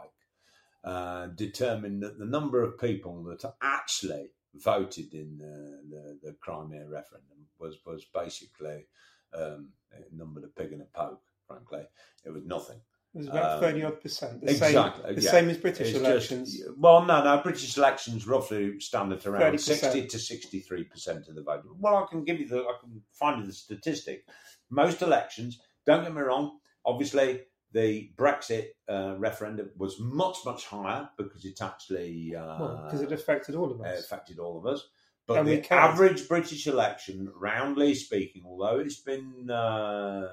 uh, 0.85 1.27
determined 1.27 2.03
that 2.03 2.19
the 2.19 2.27
number 2.27 2.63
of 2.63 2.79
people 2.79 3.25
that 3.25 3.45
actually 3.61 4.31
voted 4.55 5.13
in 5.15 5.37
the, 5.39 5.81
the, 5.91 6.19
the 6.23 6.37
Crimea 6.41 6.87
referendum 6.89 7.47
was 7.59 7.77
was 7.87 8.05
basically 8.15 8.87
um, 9.35 9.71
it 9.93 10.09
numbered 10.13 10.45
a 10.45 10.49
pig 10.49 10.73
in 10.73 10.81
a 10.81 10.85
poke. 10.99 11.21
Frankly, 11.47 11.83
it 12.25 12.31
was 12.31 12.45
nothing. 12.45 12.81
It 13.15 13.19
was 13.19 13.29
about 13.29 13.55
Um, 13.55 13.61
thirty 13.61 13.83
odd 13.85 14.01
percent. 14.03 14.41
The 14.43 14.51
exactly, 14.51 15.03
Same, 15.05 15.15
the 15.15 15.23
yeah. 15.23 15.31
same 15.31 15.49
as 15.51 15.57
British 15.57 15.81
It's 15.89 15.99
just- 15.99 16.05
elections. 16.05 16.63
well, 16.77 17.05
no, 17.05 17.25
no. 17.25 17.41
British 17.43 17.77
elections 17.79 18.27
roughly 18.27 18.79
stand 18.81 19.13
at 19.13 19.27
around 19.27 19.55
30%. 19.55 19.61
sixty 19.61 20.07
to 20.07 20.19
sixty-three 20.19 20.85
percent 20.85 21.27
of 21.29 21.35
the 21.35 21.43
vote. 21.43 21.65
Well, 21.79 21.97
I 21.97 22.07
can 22.11 22.25
give 22.25 22.39
you 22.39 22.47
the, 22.49 22.59
I 22.61 22.75
can 22.81 23.01
find 23.13 23.41
you 23.41 23.47
the 23.47 23.53
statistic. 23.53 24.27
Most 24.71 25.01
elections, 25.03 25.59
don't 25.87 26.05
get 26.05 26.15
me 26.15 26.21
wrong. 26.21 26.59
Obviously, 26.85 27.41
The 27.73 28.11
Brexit 28.17 28.69
uh, 28.89 29.17
referendum 29.19 29.71
was 29.77 30.01
much, 30.01 30.39
much 30.47 30.67
higher 30.67 31.09
because 31.19 31.45
it 31.45 31.61
actually 31.61 32.35
uh, 32.35 32.85
because 32.85 33.03
it 33.03 33.13
affected 33.13 33.55
all 33.55 33.71
of 33.71 33.81
us. 33.81 34.01
affected 34.01 34.39
all 34.39 34.59
of 34.59 34.67
us. 34.67 34.89
But 35.27 35.41
And 35.41 35.49
the 35.49 35.73
average 35.75 36.27
British 36.27 36.67
election, 36.67 37.31
roundly 37.39 37.95
speaking, 37.95 38.45
although 38.47 38.79
it's 38.79 39.01
been 39.01 39.51
uh, 39.51 40.27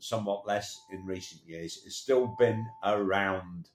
somewhat 0.00 0.44
less 0.44 0.76
in 0.90 1.06
recent 1.06 1.42
years, 1.46 1.80
it's 1.86 1.96
still 1.96 2.34
been 2.36 2.66
around 2.82 3.68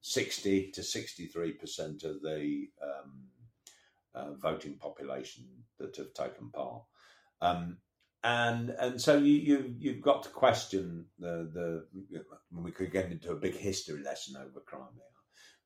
60 0.00 0.70
to 0.72 0.80
63% 0.80 2.04
of 2.04 2.22
the 2.22 2.68
um, 2.82 3.12
uh, 4.14 4.32
voting 4.34 4.76
population 4.76 5.44
that 5.78 5.96
have 5.96 6.14
taken 6.14 6.50
part. 6.50 6.82
Um, 7.42 7.76
and 8.24 8.70
and 8.78 9.00
so 9.00 9.16
you, 9.18 9.34
you 9.34 9.74
you've 9.78 10.02
got 10.02 10.22
to 10.22 10.28
question 10.28 11.06
the 11.18 11.50
the 11.52 11.86
we 12.52 12.70
could 12.70 12.92
get 12.92 13.10
into 13.10 13.32
a 13.32 13.36
big 13.36 13.56
history 13.56 14.02
lesson 14.02 14.36
over 14.36 14.60
Crimea, 14.64 14.86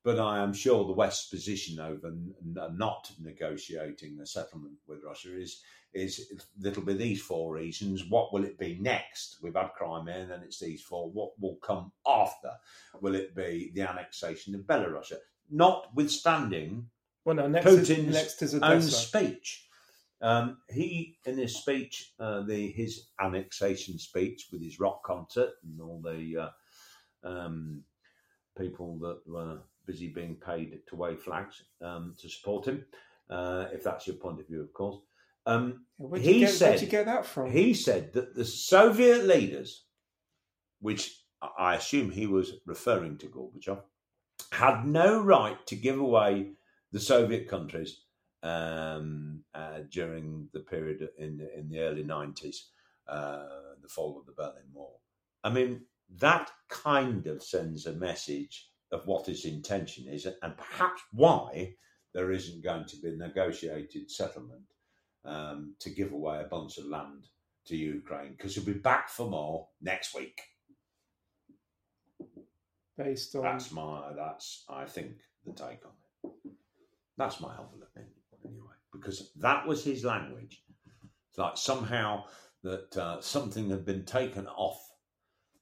but 0.03 0.19
I 0.19 0.39
am 0.39 0.53
sure 0.53 0.85
the 0.85 0.93
West's 0.93 1.29
position 1.29 1.79
over 1.79 2.07
n- 2.07 2.33
not 2.73 3.11
negotiating 3.19 4.19
a 4.21 4.25
settlement 4.25 4.77
with 4.87 5.03
Russia 5.05 5.37
is 5.37 5.61
is 5.93 6.31
it'll 6.65 6.83
be 6.83 6.93
these 6.93 7.21
four 7.21 7.53
reasons. 7.53 8.05
What 8.09 8.33
will 8.33 8.43
it 8.43 8.57
be 8.57 8.77
next? 8.79 9.37
We've 9.41 9.55
had 9.55 9.73
Crimea, 9.77 10.21
and 10.21 10.31
then 10.31 10.41
it's 10.43 10.59
these 10.59 10.81
four. 10.81 11.09
What 11.11 11.31
will 11.39 11.57
come 11.63 11.91
after? 12.07 12.51
Will 13.01 13.15
it 13.15 13.35
be 13.35 13.71
the 13.73 13.81
annexation 13.81 14.55
of 14.55 14.61
Belarus? 14.61 15.13
Notwithstanding 15.49 16.87
Well, 17.23 17.35
no, 17.35 17.47
next 17.47 17.67
is, 17.67 17.89
Putin's 17.89 18.13
next 18.13 18.41
is 18.41 18.55
own 18.55 18.81
speech. 18.81 19.66
Um, 20.21 20.57
he, 20.69 21.17
in 21.25 21.37
his 21.37 21.57
speech, 21.57 22.13
uh, 22.19 22.41
the 22.41 22.71
his 22.71 23.07
annexation 23.21 23.99
speech 23.99 24.47
with 24.51 24.63
his 24.63 24.79
rock 24.79 25.03
concert 25.03 25.51
and 25.63 25.79
all 25.79 26.01
the 26.03 26.37
uh, 27.23 27.27
um, 27.27 27.83
people 28.57 28.97
that 28.99 29.19
were 29.27 29.59
busy 29.85 30.07
being 30.09 30.35
paid 30.35 30.79
to 30.87 30.95
wave 30.95 31.19
flags 31.21 31.61
um, 31.81 32.15
to 32.19 32.27
support 32.29 32.65
him, 32.65 32.83
uh, 33.29 33.65
if 33.71 33.83
that's 33.83 34.07
your 34.07 34.15
point 34.15 34.39
of 34.39 34.47
view, 34.47 34.61
of 34.61 34.73
course. 34.73 34.97
Um, 35.45 35.85
Where'd 35.97 36.23
he 36.23 36.39
get, 36.41 36.49
said- 36.49 36.69
where'd 36.71 36.81
you 36.81 36.87
get 36.87 37.05
that 37.05 37.25
from? 37.25 37.51
he 37.51 37.73
said 37.73 38.13
that 38.13 38.35
the 38.35 38.43
Soviet 38.43 39.25
leaders, 39.25 39.85
which 40.81 41.23
I 41.57 41.75
assume 41.75 42.09
he 42.11 42.25
was 42.25 42.53
referring 42.65 43.17
to 43.19 43.27
Gorbachev, 43.27 43.81
had 44.51 44.85
no 44.85 45.21
right 45.21 45.63
to 45.67 45.75
give 45.75 45.99
away 45.99 46.51
the 46.91 46.99
Soviet 46.99 47.47
countries 47.47 48.01
um, 48.43 49.43
uh, 49.53 49.79
during 49.89 50.49
the 50.53 50.61
period 50.61 51.09
in 51.17 51.47
in 51.55 51.69
the 51.69 51.79
early 51.79 52.03
nineties, 52.03 52.69
uh, 53.07 53.45
the 53.81 53.89
fall 53.89 54.19
of 54.19 54.25
the 54.25 54.33
Berlin 54.33 54.71
Wall. 54.73 55.01
I 55.43 55.49
mean, 55.49 55.85
that 56.17 56.51
kind 56.69 57.27
of 57.27 57.43
sends 57.43 57.85
a 57.85 57.93
message 57.93 58.69
of 58.91 59.05
what 59.05 59.25
his 59.27 59.45
intention 59.45 60.07
is, 60.07 60.27
and 60.41 60.57
perhaps 60.57 61.01
why 61.11 61.75
there 62.13 62.31
isn't 62.31 62.63
going 62.63 62.85
to 62.85 62.97
be 62.97 63.09
a 63.09 63.17
negotiated 63.17 64.09
settlement 64.09 64.73
um, 65.25 65.75
to 65.79 65.89
give 65.89 66.11
away 66.13 66.41
a 66.41 66.47
bunch 66.47 66.77
of 66.77 66.85
land 66.85 67.27
to 67.65 67.75
Ukraine 67.75 68.31
because 68.31 68.55
he'll 68.55 68.65
be 68.65 68.73
back 68.73 69.09
for 69.09 69.29
more 69.29 69.69
next 69.81 70.15
week. 70.15 70.41
based 72.97 73.35
on 73.35 73.43
That's 73.43 73.71
my 73.71 74.13
that's 74.15 74.65
I 74.69 74.85
think 74.85 75.17
the 75.45 75.53
take 75.53 75.85
on 75.85 75.91
it. 75.91 76.07
That's 77.17 77.39
my 77.41 77.53
humble 77.53 77.83
opinion 77.83 78.16
anyway, 78.47 78.73
because 78.91 79.31
that 79.37 79.67
was 79.67 79.83
his 79.83 80.03
language. 80.03 80.63
It's 81.29 81.37
like 81.37 81.57
somehow 81.57 82.23
that 82.63 82.95
uh, 82.97 83.21
something 83.21 83.69
had 83.69 83.85
been 83.85 84.05
taken 84.05 84.47
off 84.47 84.81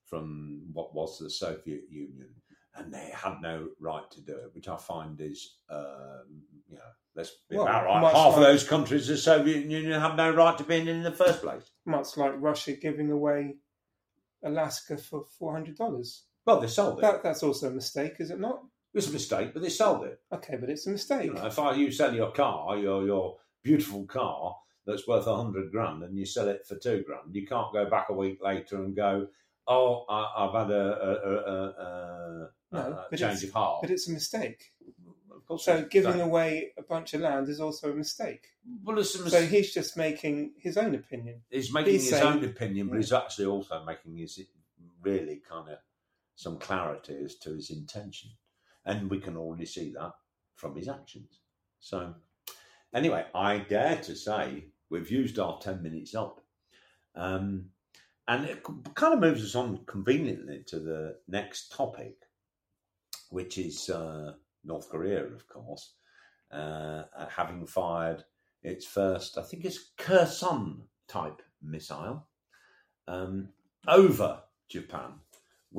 from 0.06 0.70
what 0.72 0.94
was 0.94 1.20
the 1.20 1.30
Soviet 1.30 1.84
Union, 1.89 2.30
and 2.75 2.94
they 2.94 3.12
had 3.13 3.42
no 3.42 3.68
right 3.80 4.10
to 4.12 4.22
do 4.22 4.34
it, 4.34 4.51
which 4.54 4.68
I 4.68 4.77
find 4.77 5.20
is, 5.20 5.58
um, 5.70 6.44
you 6.68 6.75
know, 6.75 6.82
let's 7.15 7.32
be 7.50 7.58
Well, 7.58 7.68
about 7.68 7.86
right. 7.86 8.13
Half 8.15 8.36
of 8.36 8.42
those 8.42 8.63
countries, 8.68 9.08
the 9.08 9.18
Soviet 9.18 9.65
Union, 9.65 10.00
have 10.00 10.15
no 10.15 10.34
right 10.34 10.58
to 10.58 10.63
be 10.63 10.77
in 10.77 10.88
in 10.88 11.04
the 11.04 11.12
first 11.12 11.42
place. 11.42 11.72
much 11.86 12.15
like 12.18 12.34
Russia 12.38 12.74
giving 12.74 13.12
away 13.12 13.56
Alaska 14.44 14.98
for 14.98 15.25
four 15.39 15.51
hundred 15.54 15.75
dollars. 15.77 16.24
Well, 16.46 16.60
they 16.60 16.68
sold 16.68 17.00
it. 17.00 17.01
That 17.01 17.24
that's 17.24 17.42
also 17.44 17.70
a 17.70 17.72
mistake, 17.74 18.13
is 18.20 18.30
it 18.30 18.39
not? 18.39 18.62
It's 18.95 19.07
a 19.09 19.11
mistake, 19.11 19.53
but 19.53 19.61
they 19.61 19.69
sold 19.69 20.05
it. 20.05 20.19
Okay, 20.33 20.57
but 20.59 20.69
it's 20.69 20.87
a 20.87 20.89
mistake. 20.91 21.25
You 21.25 21.33
know, 21.33 21.45
if 21.45 21.59
I, 21.59 21.75
you 21.75 21.91
sell 21.91 22.13
your 22.13 22.31
car, 22.31 22.77
your 22.77 23.05
your 23.05 23.37
beautiful 23.63 24.05
car 24.05 24.55
that's 24.85 25.07
worth 25.07 25.27
a 25.27 25.35
hundred 25.35 25.71
grand, 25.71 26.03
and 26.03 26.17
you 26.17 26.25
sell 26.25 26.47
it 26.47 26.65
for 26.67 26.75
two 26.75 27.03
grand, 27.05 27.33
you 27.35 27.45
can't 27.45 27.73
go 27.73 27.89
back 27.89 28.07
a 28.09 28.13
week 28.13 28.39
later 28.41 28.83
and 28.83 28.95
go, 28.95 29.27
"Oh, 29.67 30.05
I, 30.09 30.45
I've 30.45 30.53
had 30.53 30.71
a, 30.71 30.85
a, 31.09 31.11
a, 31.33 31.65
a, 31.67 32.49
No, 32.71 33.03
a, 33.11 33.17
change 33.17 33.43
of 33.43 33.51
heart." 33.51 33.81
But 33.81 33.91
it's 33.91 34.07
a 34.07 34.11
mistake. 34.11 34.71
of 35.35 35.45
course, 35.45 35.65
So 35.65 35.83
giving 35.89 36.21
away 36.21 36.71
a 36.77 36.83
bunch 36.83 37.13
of 37.13 37.21
land 37.21 37.49
is 37.49 37.59
also 37.59 37.91
a 37.91 37.95
mistake. 37.95 38.45
well, 38.83 38.97
it's 38.99 39.15
a 39.15 39.23
mis- 39.23 39.31
So 39.33 39.45
he's 39.45 39.73
just 39.73 39.97
making 39.97 40.53
his 40.57 40.77
own 40.77 40.95
opinion. 40.95 41.41
he's 41.49 41.73
making 41.73 41.93
he's 41.93 42.03
his 42.09 42.19
saying- 42.19 42.25
own 42.37 42.43
opinion, 42.45 42.87
but 42.89 42.97
he's 42.97 43.11
actually 43.13 43.45
also 43.47 43.83
making 43.85 44.17
his 44.17 44.39
really 45.01 45.41
kind 45.47 45.69
of 45.69 45.77
some 46.35 46.57
clarity 46.57 47.15
as 47.23 47.35
to 47.35 47.51
his 47.53 47.69
intention, 47.69 48.29
and 48.86 49.10
we 49.10 49.20
can 49.20 49.38
already 49.38 49.65
see 49.65 49.94
that 49.94 50.12
from 50.56 50.75
his 50.75 50.88
actions. 50.88 51.39
So, 51.80 52.15
anyway, 52.94 53.25
I 53.34 53.60
dare 53.60 53.98
to 53.98 54.15
say 54.15 54.65
we've 54.89 55.12
used 55.12 55.39
our 55.39 55.60
ten 55.60 55.82
minutes 55.82 56.15
up, 56.15 56.42
um, 57.15 57.65
and 58.27 58.46
it 58.46 58.63
kind 58.96 59.13
of 59.13 59.20
moves 59.20 59.44
us 59.44 59.56
on 59.56 59.86
conveniently 59.86 60.63
to 60.68 60.80
the 60.80 61.18
next 61.27 61.72
topic, 61.72 62.15
which 63.30 63.58
is 63.58 63.89
uh, 63.89 64.34
North 64.63 64.89
Korea, 64.89 65.24
of 65.24 65.48
course, 65.48 65.94
uh, 66.51 67.04
having 67.30 67.65
fired 67.65 68.24
its 68.65 68.86
first, 68.86 69.38
I 69.38 69.44
think 69.44 69.63
it's 69.63 69.92
Kursun 69.98 70.82
type 71.08 71.42
missile 71.62 72.27
um, 73.08 73.50
over 73.88 74.42
Japan, 74.70 75.13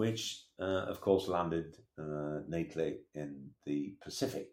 which, 0.00 0.44
uh, 0.60 0.84
of 0.92 1.00
course, 1.00 1.26
landed 1.26 1.74
uh, 1.98 2.40
neatly 2.48 2.98
in 3.14 3.48
the 3.64 3.96
Pacific. 4.02 4.48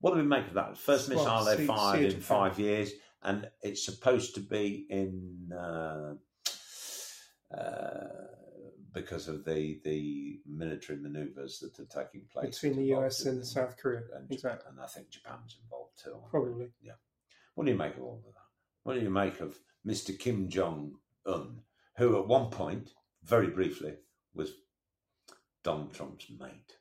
What 0.00 0.12
do 0.12 0.18
we 0.20 0.22
make 0.26 0.46
of 0.46 0.54
that? 0.54 0.78
First 0.78 1.08
Well, 1.08 1.18
missile 1.18 1.44
they 1.56 1.66
fired 1.66 2.04
in 2.04 2.10
Japan. 2.10 2.22
five 2.22 2.58
years, 2.60 2.92
and 3.24 3.50
it's 3.60 3.84
supposed 3.84 4.36
to 4.36 4.40
be 4.40 4.86
in. 4.88 5.50
Uh, 5.52 6.14
uh, 7.56 8.06
because 8.92 9.26
of 9.28 9.44
the 9.44 9.80
the 9.84 10.40
military 10.46 10.98
manoeuvres 11.00 11.58
that 11.60 11.78
are 11.82 12.02
taking 12.04 12.26
place 12.32 12.60
Between 12.60 12.76
the 12.78 12.94
US 12.96 13.24
in- 13.26 13.34
and 13.36 13.46
South 13.46 13.76
Korea. 13.76 14.02
and, 14.14 14.30
Exactly. 14.30 14.66
and 14.70 14.80
I 14.80 14.86
think 14.86 15.10
Japan's 15.10 15.58
involved 15.62 15.98
too. 16.02 16.16
Probably. 16.30 16.68
Yeah. 16.80 16.92
What 17.54 17.64
do 17.64 17.72
you 17.72 17.78
make 17.78 17.96
of 17.96 18.02
all 18.02 18.18
of 18.18 18.32
that? 18.34 18.48
What 18.84 18.94
do 18.94 19.00
you 19.00 19.10
make 19.10 19.40
of 19.40 19.58
Mr. 19.86 20.16
Kim 20.18 20.48
Jong 20.48 20.94
Un, 21.26 21.62
who 21.96 22.16
at 22.18 22.28
one 22.28 22.50
point, 22.50 22.90
very 23.24 23.48
briefly, 23.48 23.94
was 24.34 24.52
Donald 25.62 25.92
Trump's 25.92 26.26
mate? 26.38 26.76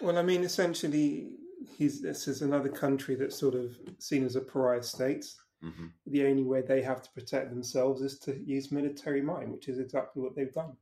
Well, 0.00 0.18
I 0.18 0.22
mean, 0.22 0.42
essentially, 0.42 1.30
he's 1.76 2.00
this 2.00 2.28
is 2.28 2.42
another 2.42 2.68
country 2.68 3.14
that's 3.14 3.38
sort 3.38 3.54
of 3.54 3.76
seen 3.98 4.24
as 4.24 4.36
a 4.36 4.40
pariah 4.40 4.82
state. 4.82 5.26
Mm-hmm. 5.64 5.86
The 6.06 6.26
only 6.26 6.42
way 6.42 6.62
they 6.62 6.82
have 6.82 7.02
to 7.02 7.10
protect 7.10 7.50
themselves 7.50 8.02
is 8.02 8.18
to 8.20 8.36
use 8.44 8.72
military 8.72 9.22
might, 9.22 9.48
which 9.48 9.68
is 9.68 9.78
exactly 9.78 10.22
what 10.22 10.34
they've 10.34 10.52
done. 10.52 10.72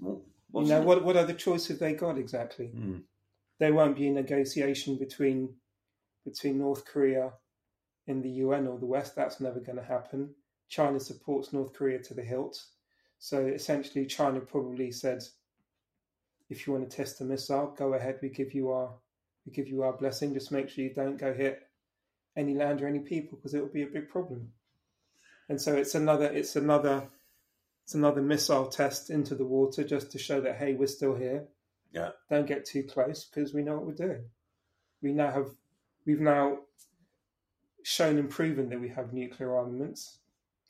Well, 0.00 0.22
you 0.54 0.66
know, 0.66 0.82
what 0.82 1.04
what 1.04 1.16
other 1.16 1.32
choice 1.32 1.66
have 1.68 1.78
they 1.78 1.94
got 1.94 2.18
exactly? 2.18 2.70
Mm. 2.74 3.02
There 3.58 3.74
won't 3.74 3.96
be 3.96 4.08
a 4.08 4.12
negotiation 4.12 4.96
between 4.96 5.54
between 6.24 6.58
North 6.58 6.84
Korea 6.84 7.32
and 8.06 8.22
the 8.22 8.30
UN 8.30 8.66
or 8.66 8.78
the 8.78 8.86
West. 8.86 9.16
That's 9.16 9.40
never 9.40 9.60
going 9.60 9.78
to 9.78 9.84
happen. 9.84 10.34
China 10.68 11.00
supports 11.00 11.52
North 11.52 11.72
Korea 11.72 11.98
to 12.02 12.14
the 12.14 12.22
hilt. 12.22 12.62
So 13.18 13.46
essentially, 13.46 14.06
China 14.06 14.40
probably 14.40 14.90
said, 14.90 15.22
"If 16.48 16.66
you 16.66 16.72
want 16.72 16.88
to 16.88 16.96
test 16.96 17.20
a 17.20 17.24
missile, 17.24 17.74
go 17.76 17.94
ahead. 17.94 18.18
We 18.22 18.28
give 18.28 18.54
you 18.54 18.70
our 18.70 18.94
we 19.44 19.52
give 19.52 19.68
you 19.68 19.82
our 19.82 19.92
blessing. 19.92 20.34
Just 20.34 20.52
make 20.52 20.68
sure 20.68 20.84
you 20.84 20.94
don't 20.94 21.16
go 21.16 21.32
hit 21.32 21.62
any 22.36 22.54
land 22.54 22.82
or 22.82 22.88
any 22.88 22.98
people 23.00 23.36
because 23.36 23.54
it 23.54 23.60
will 23.60 23.68
be 23.68 23.82
a 23.82 23.86
big 23.86 24.08
problem." 24.08 24.52
And 25.48 25.60
so 25.60 25.74
it's 25.74 25.94
another 25.94 26.26
it's 26.26 26.56
another 26.56 27.08
it's 27.84 27.94
another 27.94 28.20
missile 28.22 28.66
test 28.66 29.10
into 29.10 29.34
the 29.36 29.44
water 29.44 29.84
just 29.84 30.10
to 30.12 30.18
show 30.18 30.40
that 30.40 30.56
hey, 30.56 30.74
we're 30.74 30.86
still 30.88 31.14
here. 31.14 31.46
Yeah. 31.92 32.10
Don't 32.28 32.46
get 32.46 32.64
too 32.64 32.82
close 32.82 33.24
because 33.24 33.54
we 33.54 33.62
know 33.62 33.76
what 33.76 33.86
we're 33.86 34.06
doing. 34.06 34.24
We 35.02 35.12
now 35.12 35.30
have 35.30 35.50
we've 36.04 36.20
now 36.20 36.58
shown 37.84 38.18
and 38.18 38.28
proven 38.28 38.68
that 38.70 38.80
we 38.80 38.88
have 38.88 39.12
nuclear 39.12 39.56
armaments. 39.56 40.18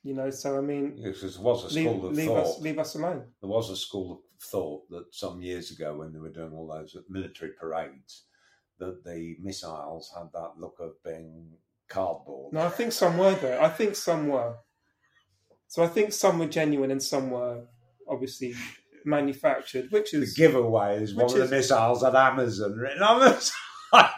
You 0.03 0.15
know, 0.15 0.31
so 0.31 0.57
I 0.59 0.61
mean, 0.61 0.97
Because 1.03 1.35
there 1.37 1.43
was 1.43 1.65
a 1.65 1.75
leave, 1.75 1.89
school 1.89 2.07
of 2.07 2.15
leave 2.15 2.27
thought. 2.29 2.47
us 2.47 2.61
leave 2.61 2.79
us 2.79 2.95
alone. 2.95 3.25
There 3.41 3.51
was 3.51 3.71
a 3.71 3.77
school 3.77 4.13
of 4.13 4.19
thought 4.41 4.89
that 4.91 5.07
some 5.15 5.41
years 5.41 5.71
ago, 5.71 5.97
when 5.97 6.13
they 6.13 6.19
were 6.19 6.31
doing 6.33 6.53
all 6.53 6.67
those 6.69 6.97
military 7.09 7.53
parades, 7.53 8.25
that 8.79 9.05
the 9.05 9.37
missiles 9.41 10.13
had 10.17 10.29
that 10.33 10.53
look 10.59 10.77
of 10.81 10.93
being 11.05 11.53
cardboard. 11.89 12.53
No, 12.53 12.61
I 12.61 12.69
think 12.69 12.93
some 12.93 13.17
were 13.19 13.35
though. 13.35 13.61
I 13.61 13.69
think 13.69 13.97
some 13.97 14.29
were. 14.29 14.57
So 15.69 15.83
I 15.83 15.89
think 15.89 16.13
some 16.13 16.39
were 16.39 16.47
genuine 16.47 16.91
and 16.91 17.03
some 17.03 17.31
were 17.31 17.65
obviously 18.09 18.55
manufactured, 19.05 19.91
which 19.91 20.13
The 20.13 20.19
is 20.23 20.35
giveaway 20.35 21.03
is 21.03 21.15
one 21.15 21.27
Which 21.27 21.35
of 21.35 21.49
the 21.51 21.57
missiles 21.57 22.05
at 22.05 22.15
Amazon 22.15 22.73
written 22.77 23.03
on 23.03 23.21
the 23.21 23.41
side. 23.93 24.11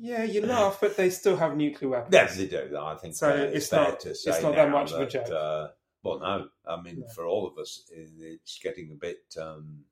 yeah, 0.00 0.24
you 0.24 0.44
laugh, 0.44 0.78
but 0.80 0.96
they 0.96 1.10
still 1.10 1.36
have 1.36 1.56
nuclear 1.56 1.90
weapons. 1.90 2.12
Yes, 2.12 2.36
they 2.36 2.46
do. 2.48 2.76
I 2.78 2.96
think 2.96 3.14
So 3.14 3.28
it's 3.30 3.68
fair 3.68 3.84
not- 3.90 4.00
to 4.00 4.10
it's 4.10 4.26
not 4.42 4.54
that 4.56 4.70
much 4.70 4.92
of 4.92 5.00
a 5.02 5.06
joke. 5.06 5.30
Uh, 5.30 5.68
well, 6.02 6.18
no, 6.20 6.48
I 6.66 6.80
mean 6.80 7.00
No. 7.00 7.08
for 7.08 7.26
all 7.26 7.46
of 7.46 7.58
us, 7.58 7.90
it's 7.90 8.58
getting 8.58 8.90
a 8.92 8.94
bit 8.96 9.22
um, 9.40 9.84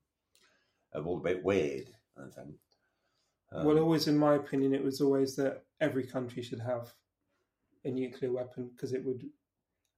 a 0.93 0.99
little 0.99 1.19
bit 1.19 1.43
weird. 1.43 1.87
I 2.17 2.27
think. 2.29 2.55
Um, 3.51 3.65
well, 3.65 3.79
always, 3.79 4.07
in 4.07 4.17
my 4.17 4.35
opinion, 4.35 4.73
it 4.73 4.83
was 4.83 5.01
always 5.01 5.35
that 5.35 5.63
every 5.79 6.05
country 6.05 6.41
should 6.41 6.59
have 6.61 6.93
a 7.83 7.89
nuclear 7.89 8.31
weapon 8.31 8.69
because 8.69 8.93
it 8.93 9.03
would 9.03 9.29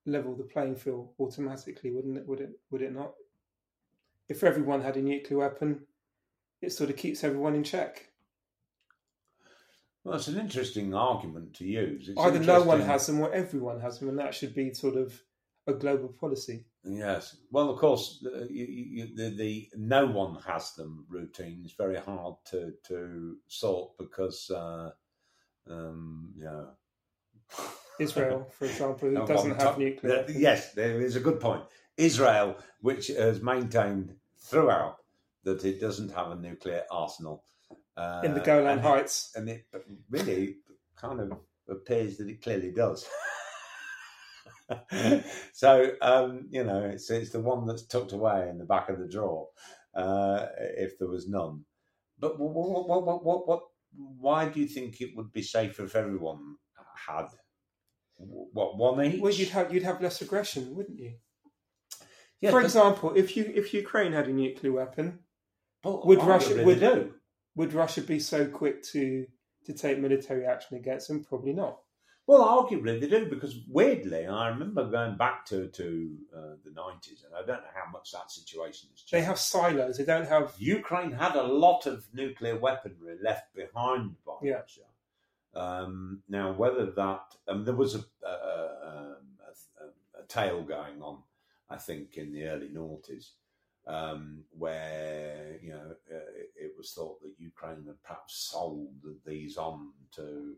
level 0.05 0.35
the 0.35 0.43
playing 0.43 0.75
field 0.75 1.09
automatically, 1.19 1.91
wouldn't 1.91 2.17
it? 2.17 2.27
Would 2.27 2.41
it? 2.41 2.59
Would 2.71 2.81
it 2.81 2.93
not? 2.93 3.13
If 4.29 4.43
everyone 4.43 4.81
had 4.81 4.97
a 4.97 5.01
nuclear 5.01 5.39
weapon, 5.39 5.85
it 6.61 6.71
sort 6.71 6.89
of 6.89 6.95
keeps 6.97 7.23
everyone 7.23 7.55
in 7.55 7.63
check. 7.63 8.07
well, 10.03 10.15
it's 10.15 10.27
an 10.27 10.39
interesting 10.39 10.93
argument 10.93 11.53
to 11.55 11.65
use. 11.65 12.09
It's 12.09 12.19
Either 12.19 12.39
no 12.39 12.61
one 12.63 12.81
has 12.81 13.07
them 13.07 13.19
or 13.19 13.31
everyone 13.33 13.79
has 13.81 13.99
them, 13.99 14.09
and 14.09 14.19
that 14.19 14.33
should 14.33 14.55
be 14.55 14.73
sort 14.73 14.95
of 14.95 15.21
a 15.67 15.73
global 15.73 16.09
policy. 16.09 16.65
Yes. 16.83 17.37
Well, 17.51 17.69
of 17.69 17.79
course, 17.79 18.19
the, 18.21 18.47
you, 18.51 18.65
you, 18.65 19.15
the, 19.15 19.29
the 19.35 19.69
no 19.77 20.05
one 20.05 20.35
has 20.45 20.73
them 20.73 21.05
routine 21.09 21.63
is 21.65 21.71
very 21.73 21.95
hard 21.97 22.35
to 22.51 22.73
to 22.87 23.37
sort 23.47 23.97
because 23.97 24.49
uh, 24.51 24.91
um, 25.69 26.33
you 26.37 26.43
know. 26.45 26.67
Israel, 27.99 28.47
for 28.57 28.65
example, 28.65 29.07
who 29.09 29.13
No, 29.13 29.25
doesn't 29.27 29.61
have 29.61 29.77
nuclear 29.77 30.25
uh. 30.27 30.31
Yes, 30.31 30.73
there 30.73 30.99
is 30.99 31.15
a 31.15 31.19
good 31.19 31.39
point. 31.39 31.63
Israel, 31.95 32.57
which 32.81 33.07
has 33.07 33.41
maintained 33.41 34.15
throughout 34.39 34.97
that 35.43 35.63
it 35.63 35.79
doesn't 35.79 36.11
have 36.11 36.31
a 36.31 36.35
nuclear 36.35 36.83
arsenal 36.89 37.43
uh, 37.95 38.21
in 38.25 38.33
the 38.33 38.39
Golan 38.39 38.67
and 38.67 38.79
it- 38.79 38.83
Heights. 38.83 39.31
and 39.35 39.47
it 39.47 39.65
really 40.09 40.57
kind 40.95 41.19
of 41.19 41.37
appears 41.69 42.17
that 42.17 42.27
it 42.29 42.41
clearly 42.41 42.71
does. 42.71 43.07
so 45.53 45.91
um, 46.01 46.47
you 46.49 46.63
know, 46.63 46.83
it's 46.83 47.09
it's 47.09 47.31
the 47.31 47.39
one 47.39 47.65
that's 47.65 47.85
tucked 47.85 48.13
away 48.13 48.47
in 48.49 48.57
the 48.57 48.65
back 48.65 48.89
of 48.89 48.99
the 48.99 49.07
drawer, 49.07 49.47
uh, 49.95 50.47
if 50.77 50.97
there 50.99 51.07
was 51.07 51.27
none. 51.27 51.65
But 52.19 52.39
what, 52.39 52.53
what, 52.87 53.05
what, 53.05 53.23
what, 53.23 53.47
what? 53.47 53.61
Why 53.95 54.49
do 54.49 54.59
you 54.59 54.67
think 54.67 55.01
it 55.01 55.15
would 55.15 55.31
be 55.31 55.43
safer 55.43 55.83
if 55.85 55.95
everyone 55.95 56.57
had 57.07 57.27
what 58.17 58.77
one 58.77 59.03
each? 59.03 59.21
Well, 59.21 59.33
you'd 59.33 59.49
have 59.49 59.73
you'd 59.73 59.83
have 59.83 60.01
less 60.01 60.21
aggression, 60.21 60.75
wouldn't 60.75 60.99
you? 60.99 61.13
Yes, 62.41 62.51
For 62.51 62.61
example, 62.61 63.13
if 63.15 63.37
you 63.37 63.51
if 63.55 63.73
Ukraine 63.73 64.11
had 64.11 64.27
a 64.27 64.33
nuclear 64.33 64.73
weapon, 64.73 65.19
would 65.83 66.23
Russia- 66.23 66.55
they 66.55 66.65
would- 66.65 66.79
do? 66.79 67.13
would 67.55 67.73
Russia 67.73 68.01
be 68.01 68.19
so 68.19 68.47
quick 68.47 68.83
to 68.83 69.25
to 69.65 69.73
take 69.73 69.99
military 69.99 70.45
action 70.45 70.77
against 70.77 71.07
them? 71.07 71.23
Probably 71.23 71.53
not. 71.53 71.79
Well, 72.25 72.41
arguably 72.41 73.01
they 73.01 73.07
do 73.07 73.25
because 73.29 73.59
weirdly, 73.67 74.25
I 74.27 74.47
remember 74.47 74.89
going 74.89 75.17
back 75.17 75.45
to 75.47 75.67
to 75.67 76.17
uh, 76.35 76.39
the 76.63 76.71
nineties, 76.71 77.23
and 77.25 77.33
I 77.35 77.39
don't 77.45 77.61
know 77.61 77.73
how 77.75 77.91
much 77.91 78.11
that 78.11 78.31
situation 78.31 78.89
has 78.91 79.01
changed. 79.01 79.11
They 79.11 79.21
have 79.21 79.37
silos. 79.39 79.97
They 79.97 80.05
don't 80.05 80.27
have. 80.27 80.53
Ukraine 80.57 81.11
had 81.11 81.35
a 81.35 81.43
lot 81.43 81.85
of 81.85 82.07
nuclear 82.13 82.57
weaponry 82.57 83.17
left 83.21 83.53
behind 83.53 84.15
by 84.25 84.33
Yeah. 84.41 84.53
Russia. 84.61 84.81
Um, 85.53 86.23
now, 86.29 86.53
whether 86.53 86.85
that 86.91 87.25
um, 87.47 87.65
there 87.65 87.75
was 87.75 87.93
a, 87.95 88.03
a, 88.25 88.29
a, 88.29 89.15
a, 89.81 90.21
a 90.21 90.25
tale 90.27 90.63
going 90.63 91.01
on, 91.01 91.19
I 91.69 91.77
think, 91.77 92.15
in 92.17 92.31
the 92.31 92.45
early 92.45 92.69
noughties, 92.69 93.31
um, 93.87 94.43
where 94.57 95.57
you 95.61 95.71
know 95.71 95.91
uh, 96.11 96.15
it, 96.35 96.51
it 96.55 96.71
was 96.77 96.93
thought 96.93 97.21
that 97.21 97.33
Ukraine 97.37 97.83
had 97.85 98.01
perhaps 98.03 98.49
sold 98.51 98.89
these 99.25 99.57
on 99.57 99.91
to 100.15 100.55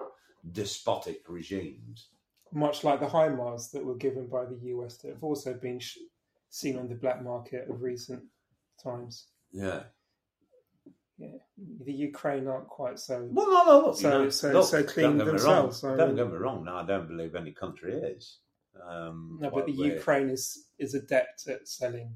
despotic 0.52 1.22
regimes. 1.28 2.10
much 2.52 2.84
like 2.84 3.00
the 3.00 3.08
HIMARS 3.08 3.72
that 3.72 3.84
were 3.84 3.96
given 3.96 4.28
by 4.28 4.46
the 4.46 4.60
US 4.74 4.98
that 4.98 5.10
have 5.10 5.24
also 5.24 5.54
been 5.54 5.80
sh- 5.80 5.98
seen 6.50 6.78
on 6.78 6.88
the 6.88 6.96
black 6.96 7.24
market 7.24 7.68
of 7.70 7.82
recent 7.82 8.24
times. 8.82 9.28
Yeah. 9.52 9.84
Yeah, 11.18 11.38
the 11.86 11.94
Ukraine 11.94 12.46
aren't 12.48 12.68
quite 12.68 13.00
so. 13.00 13.28
Well, 13.32 13.50
no, 13.50 13.64
no, 13.64 13.86
look, 13.88 13.98
So- 13.98 14.02
you 14.18 14.24
know, 14.26 14.30
so- 14.30 14.52
look, 14.52 14.66
so 14.66 14.84
clean 14.84 15.06
don't 15.06 15.18
get 15.18 15.26
me 15.26 15.32
themselves, 15.32 15.82
Wrong. 15.84 15.98
Don't 15.98 16.16
get 16.16 16.28
me 16.30 16.38
wrong. 16.38 16.64
No, 16.66 16.76
I 16.76 16.86
don't 16.86 17.08
believe 17.08 17.36
any 17.36 17.54
country 17.54 17.94
is. 17.94 18.40
Um, 18.88 19.38
No, 19.42 19.50
but 19.50 19.66
the 19.66 19.72
Ukraine 19.72 20.30
is 20.30 20.68
is 20.78 20.94
adept 20.94 21.48
at 21.48 21.68
selling 21.68 22.10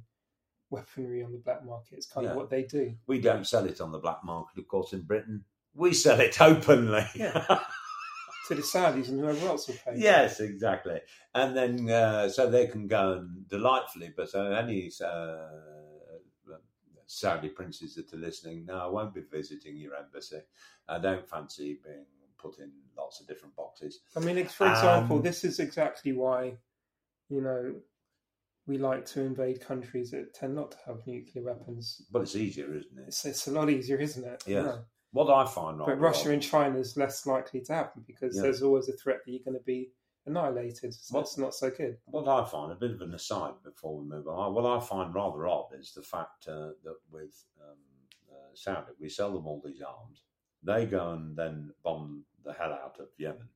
weaponry 0.70 1.24
on 1.24 1.32
the 1.32 1.38
black 1.40 1.66
market. 1.66 1.94
It's 1.98 2.06
kind 2.06 2.26
Yeah. 2.26 2.32
of 2.32 2.38
what 2.38 2.50
they 2.50 2.64
do. 2.64 2.96
We 3.08 3.20
don't 3.20 3.48
sell 3.48 3.66
it 3.66 3.82
on 3.82 3.92
the 3.92 4.00
black 4.00 4.24
market, 4.24 4.60
of 4.60 4.68
course, 4.68 4.94
in 4.94 5.02
Britain. 5.02 5.44
We 5.74 5.94
sell 5.94 6.20
it 6.20 6.40
openly. 6.52 7.06
Yeah. 7.16 7.60
To 8.48 8.56
the 8.56 8.62
Saudis 8.64 9.10
and 9.10 9.20
whoever 9.20 9.48
else 9.48 9.68
will 9.68 9.76
pay. 9.86 9.94
yes, 9.98 10.40
exactly. 10.40 11.00
And 11.36 11.56
then, 11.56 11.90
uh, 11.90 12.30
so 12.30 12.50
they 12.50 12.66
can 12.68 12.88
go 12.88 13.14
and 13.14 13.48
delightfully, 13.48 14.12
but 14.18 14.34
uh, 14.34 14.46
any 14.52 14.92
uh, 15.06 15.48
Saudi 17.06 17.50
princes 17.50 17.96
that 17.96 18.14
are 18.14 18.18
listening, 18.18 18.66
no, 18.66 18.76
I 18.78 18.88
won't 18.88 19.14
be 19.14 19.22
visiting 19.22 19.78
your 19.78 19.96
embassy. 19.96 20.42
I 20.88 21.00
don't 21.00 21.28
fancy 21.28 21.80
being 21.84 22.06
put 22.38 22.60
in 22.60 22.72
lots 22.98 23.20
of 23.20 23.28
different 23.28 23.56
boxes. 23.56 24.00
I 24.16 24.20
mean, 24.20 24.44
for 24.48 24.68
example, 24.70 25.18
Um, 25.18 25.22
this 25.24 25.44
is 25.44 25.60
exactly 25.60 26.14
why, 26.14 26.58
you 27.30 27.42
know, 27.42 27.76
we 28.70 28.78
like 28.78 29.04
to 29.08 29.22
invade 29.22 29.60
countries 29.60 30.12
that 30.12 30.34
tend 30.36 30.56
not 30.56 30.72
to 30.72 30.78
have 30.86 31.06
nuclear 31.08 31.44
weapons. 31.44 32.04
But 32.12 32.22
it's 32.22 32.36
easier, 32.36 32.68
isn't 32.68 32.98
it? 33.00 33.06
It's, 33.08 33.26
it's 33.26 33.48
a 33.48 33.52
lot 33.52 33.70
easier, 33.70 33.98
isn't 33.98 34.24
it? 34.24 34.44
Yes. 34.46 34.66
Yeah. 34.66 34.78
What 35.12 35.32
I 35.34 35.50
find, 35.52 35.80
But 35.80 36.00
Russia 36.00 36.30
odd- 36.30 36.34
and 36.34 36.42
China 36.44 36.78
is 36.78 36.96
less 36.96 37.26
likely 37.26 37.62
to 37.62 37.74
happen 37.74 38.04
because 38.06 38.36
Yeah. 38.36 38.44
there's 38.44 38.62
always 38.62 38.88
a 38.88 38.94
threat 38.94 39.18
that 39.26 39.32
you're 39.32 39.44
going 39.44 39.58
to 39.58 39.64
be 39.66 39.92
annihilated. 40.28 40.94
So 40.94 41.16
Well- 41.16 41.28
not 41.40 41.56
so 41.56 41.72
good. 41.72 41.98
What 42.06 42.28
I 42.28 42.46
find, 42.46 42.72
a 42.72 42.76
bit 42.76 42.92
of 42.92 43.02
an 43.02 43.16
aside 43.16 43.56
before 43.64 43.98
we 43.98 44.06
move 44.06 44.28
on, 44.28 44.54
what 44.54 44.66
I 44.68 44.80
find 44.80 45.14
rather 45.16 45.48
odd 45.48 45.74
is 45.74 45.92
the 45.94 46.04
fact 46.04 46.48
uh, 46.48 46.74
that 46.84 46.98
with 47.10 47.44
um, 47.60 47.78
uh, 48.32 48.54
Saudi, 48.54 48.92
we 49.00 49.10
sell 49.10 49.34
them 49.34 49.48
all 49.48 49.62
these 49.66 49.82
arms. 49.82 50.22
They 50.62 50.86
go 50.86 51.14
and 51.14 51.36
then 51.36 51.74
bomb 51.84 52.26
the 52.44 52.54
hell 52.54 52.74
out 52.74 53.00
of 53.00 53.08
Yemen. 53.18 53.50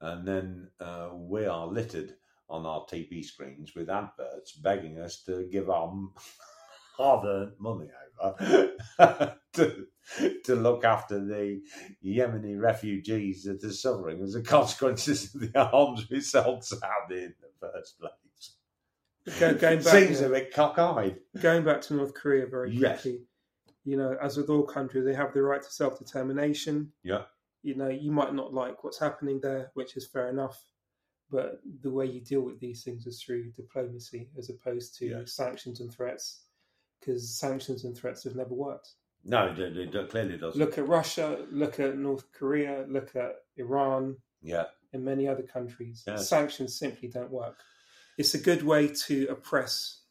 And 0.00 0.26
then 0.26 0.70
uh, 0.80 1.10
we 1.12 1.44
are 1.44 1.66
littered 1.66 2.16
on 2.50 2.66
our 2.66 2.80
TV 2.86 3.24
screens 3.24 3.74
with 3.74 3.88
adverts 3.88 4.52
begging 4.52 4.98
us 4.98 5.22
to 5.22 5.46
give 5.50 5.70
our 5.70 5.92
hard 6.96 7.24
earned 7.24 7.52
money 7.58 7.88
over 8.22 8.72
to, 9.54 9.86
to 10.44 10.54
look 10.56 10.84
after 10.84 11.24
the 11.24 11.60
Yemeni 12.04 12.60
refugees 12.60 13.44
that 13.44 13.62
are 13.64 13.72
suffering 13.72 14.20
as 14.22 14.34
a 14.34 14.42
consequence 14.42 15.08
of 15.08 15.40
the 15.40 15.58
arms 15.72 16.08
we 16.10 16.20
sold 16.20 16.64
Saudi 16.64 17.22
in 17.24 17.34
the 17.40 17.48
first 17.72 17.98
place. 17.98 18.56
Go, 19.38 19.54
going 19.54 19.82
back, 19.82 19.92
Seems 19.92 20.20
a 20.22 20.28
bit 20.28 20.52
cockeyed. 20.52 21.16
going 21.40 21.64
back 21.64 21.80
to 21.82 21.94
North 21.94 22.14
Korea 22.14 22.46
very 22.46 22.72
Yes. 22.72 23.02
quickly, 23.02 23.20
you 23.84 23.96
know, 23.96 24.16
as 24.20 24.36
with 24.36 24.50
all 24.50 24.64
countries, 24.64 25.04
they 25.04 25.14
have 25.14 25.32
the 25.32 25.42
right 25.42 25.62
to 25.62 25.70
self 25.70 25.98
determination. 25.98 26.92
Yeah. 27.04 27.22
You 27.62 27.76
know, 27.76 27.88
you 27.88 28.10
might 28.10 28.34
not 28.34 28.52
like 28.54 28.82
what's 28.82 28.98
happening 28.98 29.38
there, 29.40 29.70
which 29.74 29.96
is 29.96 30.06
fair 30.06 30.28
enough, 30.30 30.62
but 31.30 31.60
the 31.82 31.90
way 31.90 32.06
you 32.06 32.20
deal 32.20 32.40
with 32.42 32.58
these 32.60 32.82
things 32.82 33.06
is 33.06 33.22
through 33.22 33.52
diplomacy 33.52 34.28
as 34.38 34.50
opposed 34.50 34.96
to 34.98 35.06
Yeah. 35.06 35.24
sanctions 35.24 35.80
and 35.80 35.92
threats, 35.92 36.44
because 36.98 37.38
sanctions 37.38 37.84
and 37.84 37.96
threats 37.96 38.24
have 38.24 38.36
never 38.36 38.54
worked. 38.54 38.94
No, 39.24 39.54
it, 39.56 40.08
clearly 40.10 40.38
doesn't. 40.38 40.58
Look 40.58 40.78
at 40.78 40.88
Russia, 40.88 41.46
look 41.50 41.78
at 41.78 41.96
North 41.98 42.32
Korea, 42.32 42.86
look 42.88 43.14
at 43.16 43.44
Iran, 43.56 44.16
yeah, 44.42 44.64
and 44.92 45.04
many 45.04 45.28
other 45.28 45.42
countries. 45.42 46.02
Yes. 46.06 46.28
Sanctions 46.28 46.78
simply 46.78 47.08
don't 47.08 47.30
work. 47.30 47.58
It's 48.18 48.34
a 48.34 48.38
good 48.38 48.62
way 48.62 48.88
to 49.06 49.26
oppress 49.28 50.02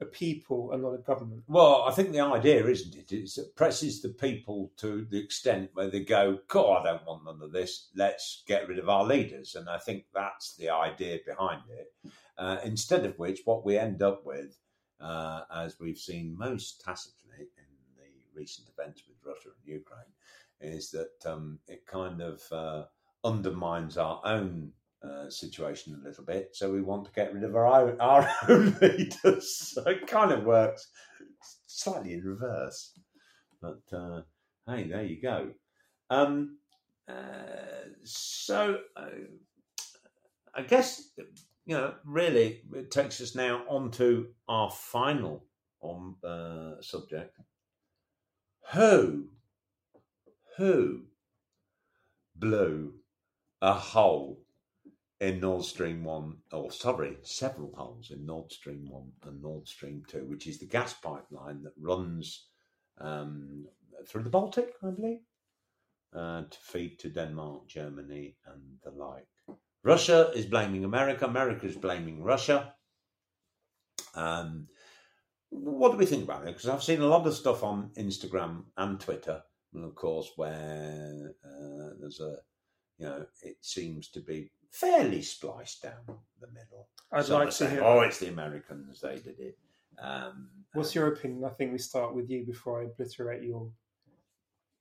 a 0.00 0.04
people 0.04 0.72
and 0.72 0.82
not 0.82 0.94
a 0.94 0.98
government. 0.98 1.42
Well, 1.48 1.84
I 1.88 1.92
think 1.92 2.12
the 2.12 2.20
idea, 2.20 2.66
isn't 2.66 2.94
it? 2.94 3.12
Is 3.12 3.38
it 3.38 3.56
presses 3.56 4.00
the 4.00 4.10
people 4.10 4.72
to 4.76 5.06
the 5.10 5.18
extent 5.18 5.70
where 5.74 5.90
they 5.90 6.04
go, 6.04 6.38
God, 6.48 6.86
I 6.86 6.92
don't 6.92 7.06
want 7.06 7.24
none 7.24 7.42
of 7.42 7.52
this. 7.52 7.88
Let's 7.94 8.42
get 8.46 8.68
rid 8.68 8.78
of 8.78 8.88
our 8.88 9.04
leaders." 9.04 9.54
And 9.54 9.68
I 9.68 9.78
think 9.78 10.04
that's 10.14 10.54
the 10.56 10.70
idea 10.70 11.18
behind 11.26 11.62
it. 11.70 11.92
Uh, 12.36 12.58
instead 12.64 13.04
of 13.04 13.18
which, 13.18 13.40
what 13.44 13.64
we 13.64 13.76
end 13.76 14.02
up 14.02 14.24
with, 14.24 14.56
uh, 15.00 15.42
as 15.54 15.80
we've 15.80 15.98
seen 15.98 16.36
most 16.38 16.80
tacitly 16.80 17.40
in 17.40 17.64
the 17.96 18.04
recent 18.34 18.68
events 18.68 19.02
with 19.08 19.16
Russia 19.24 19.48
and 19.48 19.74
Ukraine, 19.74 20.12
is 20.60 20.90
that 20.92 21.26
um, 21.26 21.58
it 21.66 21.86
kind 21.86 22.20
of 22.20 22.42
uh, 22.52 22.84
undermines 23.24 23.96
our 23.96 24.20
own 24.24 24.72
uh, 25.02 25.30
situation 25.30 25.94
a 25.94 26.08
little 26.08 26.24
bit. 26.24 26.50
So 26.52 26.72
we 26.72 26.82
want 26.82 27.04
to 27.06 27.12
get 27.12 27.32
rid 27.32 27.44
of 27.44 27.54
our 27.56 27.66
own, 27.66 28.00
our 28.00 28.30
own 28.48 28.76
leaders. 28.80 29.74
So 29.74 29.82
it 29.82 30.06
kind 30.06 30.32
of 30.32 30.44
works 30.44 30.88
slightly 31.66 32.14
in 32.14 32.24
reverse. 32.24 32.98
But 33.60 33.80
uh, 33.92 34.22
hey, 34.66 34.88
there 34.88 35.04
you 35.04 35.20
go. 35.20 35.50
Um, 36.10 36.58
uh, 37.08 37.92
so 38.04 38.78
uh, 38.96 39.06
I 40.54 40.62
guess 40.62 41.10
you 41.68 41.76
know, 41.76 41.92
really, 42.02 42.62
it 42.74 42.90
takes 42.90 43.20
us 43.20 43.34
now 43.34 43.62
on 43.68 43.90
to 43.90 44.28
our 44.48 44.70
final 44.70 45.44
on 45.82 46.14
uh, 46.24 46.80
subject. 46.80 47.36
Who, 48.72 49.26
who 50.56 51.02
blew 52.34 52.94
a 53.60 53.74
hole 53.74 54.40
in 55.20 55.40
Nord 55.40 55.64
Stream 55.64 56.04
1, 56.04 56.36
or 56.52 56.70
sorry, 56.70 57.16
several 57.22 57.72
holes 57.74 58.10
in 58.10 58.24
Nord 58.24 58.52
Stream 58.52 58.88
1 58.88 59.12
and 59.24 59.42
Nord 59.42 59.66
Stream 59.66 60.02
2, 60.08 60.26
which 60.26 60.46
is 60.46 60.58
the 60.58 60.66
gas 60.66 60.94
pipeline 60.94 61.62
that 61.64 61.72
runs 61.80 62.46
um, 63.00 63.66
through 64.06 64.22
the 64.22 64.30
Baltic, 64.30 64.74
I 64.82 64.90
believe, 64.90 65.20
uh, 66.14 66.42
to 66.42 66.58
feed 66.62 66.98
to 67.00 67.10
Denmark, 67.10 67.66
Germany, 67.66 68.36
and 68.46 68.62
the 68.84 68.90
like. 68.90 69.26
Russia 69.82 70.30
is 70.34 70.46
blaming 70.46 70.84
America, 70.84 71.26
America 71.26 71.66
is 71.66 71.76
blaming 71.76 72.22
Russia. 72.22 72.74
Um, 74.14 74.68
what 75.50 75.92
do 75.92 75.98
we 75.98 76.06
think 76.06 76.24
about 76.24 76.42
it? 76.42 76.54
Because 76.54 76.68
I've 76.68 76.82
seen 76.82 77.00
a 77.00 77.06
lot 77.06 77.26
of 77.26 77.34
stuff 77.34 77.64
on 77.64 77.90
Instagram 77.96 78.64
and 78.76 79.00
Twitter, 79.00 79.42
and 79.74 79.84
of 79.84 79.94
course, 79.94 80.30
where 80.36 81.32
uh, 81.44 81.90
there's 81.98 82.20
a, 82.20 82.36
you 82.98 83.06
know, 83.06 83.26
it 83.42 83.56
seems 83.62 84.10
to 84.10 84.20
be 84.20 84.50
fairly 84.70 85.22
spliced 85.22 85.82
down 85.82 86.04
the 86.40 86.46
middle. 86.48 86.88
I'd 87.12 87.24
Some 87.24 87.40
like 87.40 87.50
to 87.56 87.70
hear. 87.70 87.82
Oh, 87.82 88.00
it's 88.00 88.18
the 88.18 88.28
Americans; 88.28 89.00
they 89.00 89.16
did 89.16 89.38
it. 89.38 89.58
Um, 90.00 90.48
What's 90.74 90.94
your 90.94 91.08
opinion? 91.08 91.44
I 91.44 91.50
think 91.50 91.72
we 91.72 91.78
start 91.78 92.14
with 92.14 92.30
you 92.30 92.44
before 92.44 92.80
I 92.82 92.84
obliterate 92.84 93.42
your 93.42 93.70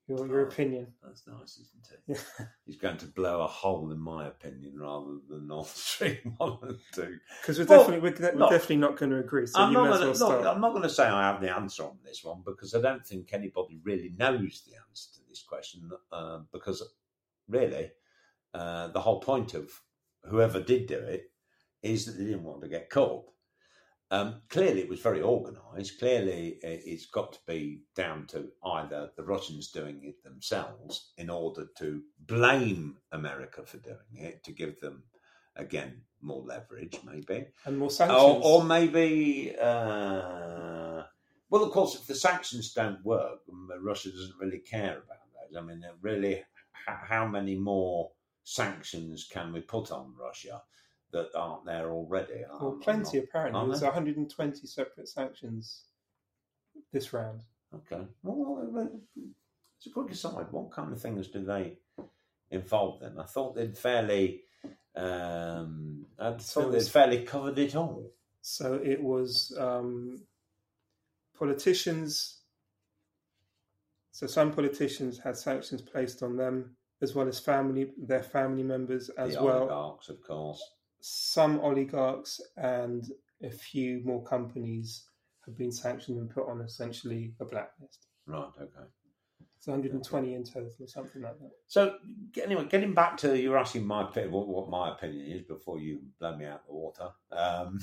your 0.08 0.28
your 0.28 0.42
Oh. 0.42 0.48
opinion. 0.48 0.94
That's 1.04 1.26
nice, 1.28 1.60
isn't 1.60 1.90
it? 2.08 2.24
He's 2.66 2.78
going 2.78 2.98
to 2.98 3.08
blow 3.08 3.42
a 3.42 3.48
hole, 3.48 3.92
in 3.92 4.00
my 4.00 4.28
opinion, 4.28 4.80
rather 4.80 5.18
than 5.30 5.48
Nord 5.48 5.66
Stream 5.68 6.18
one 6.38 6.58
and 6.62 6.78
two. 6.94 7.18
Because 7.42 7.60
we're 7.60 7.66
Well, 7.66 7.80
definitely 7.80 8.10
we're, 8.10 8.32
we're 8.34 8.40
look, 8.40 8.52
definitely 8.52 8.78
not 8.78 8.98
going 8.98 9.12
to 9.12 9.20
agree. 9.20 9.48
So 9.48 9.60
I'm 9.60 9.74
not, 9.74 9.88
gonna, 10.00 10.12
well 10.12 10.30
look. 10.30 10.46
I'm 10.46 10.62
not 10.62 10.72
going 10.72 10.84
to 10.84 10.90
say 10.90 11.06
I 11.06 11.32
have 11.32 11.42
the 11.42 11.54
answer 11.54 11.84
on 11.84 11.98
this 12.06 12.24
one 12.24 12.42
because 12.46 12.74
I 12.76 12.82
don't 12.82 13.06
think 13.06 13.34
anybody 13.34 13.80
really 13.84 14.14
knows 14.18 14.64
the 14.68 14.76
answer 14.88 15.10
to 15.16 15.28
this 15.30 15.42
question. 15.42 15.90
Uh, 16.12 16.40
because 16.52 16.84
really, 17.50 17.92
uh, 18.54 18.88
the 18.90 19.02
whole 19.02 19.20
point 19.20 19.54
of 19.54 19.70
whoever 20.24 20.62
did 20.62 20.88
do 20.88 20.98
it 20.98 21.32
is 21.82 22.06
that 22.06 22.14
they 22.14 22.26
didn't 22.26 22.44
want 22.44 22.62
to 22.62 22.68
get 22.68 22.90
caught. 22.90 23.26
Um, 24.10 24.42
clearly, 24.50 24.82
it 24.82 24.90
was 24.90 25.02
very 25.02 25.22
organised. 25.22 26.00
Clearly, 26.00 26.60
it's 26.62 27.08
got 27.08 27.34
to 27.34 27.40
be 27.46 27.82
down 27.94 28.26
to 28.28 28.48
either 28.64 29.12
the 29.18 29.24
Russians 29.24 29.70
doing 29.70 30.00
it 30.04 30.24
themselves 30.24 31.12
in 31.18 31.30
order 31.30 31.68
to 31.80 32.02
blame 32.26 32.98
America 33.12 33.64
for 33.66 33.78
doing 33.78 33.98
it, 34.16 34.46
to 34.46 34.54
give 34.54 34.80
them, 34.80 35.04
again, 35.58 36.04
more 36.22 36.42
leverage, 36.42 36.98
maybe. 37.06 37.48
and 37.66 37.78
more 37.78 37.92
sanctions. 37.92 38.22
Or, 38.22 38.42
or 38.44 38.64
maybe, 38.64 39.54
uh, 39.62 41.04
well, 41.50 41.64
of 41.64 41.72
course, 41.72 41.96
if 41.96 42.08
the 42.08 42.16
sanctions 42.16 42.74
don't 42.74 43.04
work, 43.04 43.40
um, 43.52 43.70
Russia 43.82 44.10
doesn't 44.10 44.40
really 44.40 44.60
care 44.60 45.04
about 45.04 45.52
those. 45.52 45.58
I 45.58 45.62
mean, 45.62 45.84
really, 46.02 46.44
how 46.86 47.28
many 47.28 47.56
more 47.56 48.12
sanctions 48.48 49.28
can 49.30 49.52
we 49.52 49.60
put 49.60 49.92
on 49.92 50.14
Russia 50.18 50.62
that 51.12 51.28
aren't 51.36 51.66
there 51.66 51.92
already? 51.92 52.46
well, 52.62 52.80
plenty 52.82 53.18
not- 53.18 53.26
apparently. 53.26 53.60
aren't 53.60 53.72
There's 53.72 53.82
120 53.82 54.66
separate 54.66 55.10
sanctions 55.10 55.84
this 56.94 57.12
round. 57.12 57.42
Okay. 57.76 58.06
Well, 58.24 58.90
it's 59.78 59.88
a 59.88 59.90
quick 59.90 60.12
aside. 60.12 60.48
What 60.52 60.72
kind 60.72 60.94
of 60.94 61.02
things 61.02 61.28
do 61.28 61.44
they 61.44 61.78
involve 62.50 63.02
then? 63.02 63.20
I 63.20 63.26
thought 63.26 63.54
they'd 63.56 63.78
fairly, 63.78 64.44
um, 64.96 66.06
I 66.18 66.32
thought 66.32 66.72
they'd 66.72 66.88
fairly 66.88 67.24
covered 67.24 67.60
it 67.60 67.76
all. 67.76 68.12
So 68.42 68.76
it 68.82 69.04
was 69.04 69.54
um, 69.60 70.22
politicians. 71.38 72.44
So 74.12 74.26
some 74.26 74.54
politicians 74.54 75.20
had 75.20 75.36
sanctions 75.36 75.82
placed 75.82 76.24
on 76.24 76.38
them, 76.38 76.77
as 77.02 77.14
well 77.14 77.28
as 77.28 77.40
family, 77.40 77.92
their 77.98 78.24
family 78.24 78.64
members 78.64 79.10
as 79.10 79.36
the 79.36 79.44
well. 79.44 79.60
oligarchs, 79.60 80.10
of 80.10 80.22
course. 80.22 80.62
Some 81.00 81.60
oligarchs 81.60 82.42
and 82.58 83.12
a 83.44 83.50
few 83.50 84.02
more 84.04 84.24
companies 84.24 85.04
have 85.46 85.58
been 85.58 85.72
sanctioned 85.72 86.18
and 86.18 86.30
put 86.30 86.48
on 86.48 86.62
essentially 86.62 87.34
a 87.40 87.46
blacklist. 87.46 88.08
Right. 88.26 88.50
Okay. 88.60 88.88
It's 89.58 89.68
120 89.68 90.34
in 90.34 90.44
total, 90.44 90.70
or 90.80 90.88
something 90.88 91.22
like 91.22 91.40
that. 91.40 91.52
So 91.68 91.96
anyway, 92.42 92.66
getting 92.70 92.94
back 92.94 93.18
to 93.18 93.40
you 93.40 93.50
were 93.50 93.58
asking 93.58 93.88
my 93.88 94.04
what, 94.04 94.48
what 94.48 94.70
my 94.70 94.92
opinion 94.92 95.32
is 95.32 95.42
before 95.42 95.80
you 95.80 96.02
blow 96.20 96.36
me 96.36 96.46
out 96.46 96.66
the 96.68 96.74
water. 96.74 97.10
Um, 97.32 97.80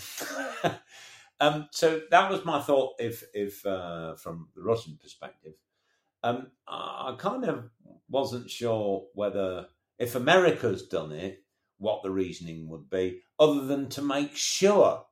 um, 1.41 1.69
so 1.73 2.03
that 2.11 2.31
was 2.31 2.45
my 2.45 2.61
thought. 2.61 2.95
If 3.01 3.25
if 3.35 3.67
uh, 3.67 4.15
from 4.15 4.49
the 4.55 4.63
Russian 4.63 4.99
perspective, 5.01 5.55
um, 6.25 6.47
I 6.67 7.15
kind 7.19 7.45
of 7.45 7.69
wasn't 8.09 8.51
sure 8.51 9.07
whether 9.15 9.67
if 9.99 10.15
America's 10.15 10.87
done 10.87 11.13
it, 11.13 11.45
what 11.79 12.03
the 12.03 12.11
reasoning 12.11 12.69
would 12.71 12.89
be, 12.89 13.21
other 13.39 13.67
than 13.67 13.91
to 13.91 14.03
make 14.03 14.35
sure 14.35 15.05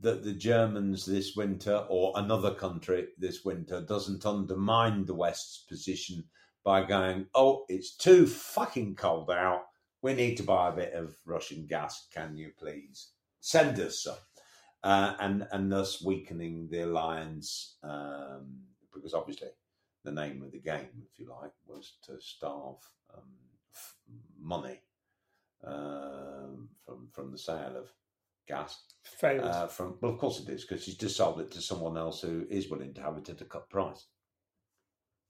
that 0.00 0.22
the 0.22 0.34
Germans 0.34 1.06
this 1.06 1.34
winter 1.34 1.86
or 1.88 2.12
another 2.16 2.52
country 2.52 3.06
this 3.16 3.42
winter 3.44 3.80
doesn't 3.80 4.26
undermine 4.26 5.06
the 5.06 5.14
West's 5.14 5.64
position 5.66 6.24
by 6.62 6.84
going, 6.84 7.26
oh, 7.34 7.64
it's 7.68 7.96
too 7.96 8.26
fucking 8.26 8.96
cold 8.96 9.30
out. 9.30 9.62
We 10.02 10.12
need 10.12 10.36
to 10.36 10.42
buy 10.42 10.68
a 10.68 10.76
bit 10.76 10.92
of 10.92 11.14
Russian 11.24 11.66
gas. 11.66 12.06
Can 12.12 12.36
you 12.36 12.50
please 12.58 13.12
send 13.40 13.80
us 13.80 14.02
some? 14.02 14.16
Uh, 14.82 15.14
and 15.20 15.46
and 15.52 15.72
thus 15.72 16.04
weakening 16.04 16.68
the 16.70 16.82
alliance 16.82 17.78
um, 17.82 18.58
because 18.92 19.14
obviously 19.14 19.48
the 20.04 20.12
name 20.12 20.42
of 20.42 20.52
the 20.52 20.60
game, 20.60 20.88
if 21.10 21.18
you 21.18 21.28
like, 21.28 21.52
was 21.66 21.94
to 22.04 22.20
starve 22.20 22.76
um, 23.16 23.22
f- 23.74 23.94
money 24.38 24.80
um, 25.66 26.68
from 26.84 27.08
from 27.12 27.32
the 27.32 27.38
sale 27.38 27.76
of 27.76 27.88
gas. 28.46 28.84
Failed. 29.02 29.44
Uh, 29.44 29.66
from 29.66 29.96
well, 30.00 30.12
of 30.12 30.18
course 30.18 30.40
it 30.40 30.48
is 30.48 30.64
because 30.64 30.84
she's 30.84 30.96
just 30.96 31.16
sold 31.16 31.40
it 31.40 31.50
to 31.52 31.60
someone 31.62 31.96
else 31.96 32.20
who 32.20 32.46
is 32.50 32.68
willing 32.70 32.92
to 32.94 33.02
have 33.02 33.16
it 33.16 33.28
at 33.28 33.40
a 33.40 33.44
cut 33.44 33.68
price. 33.70 34.06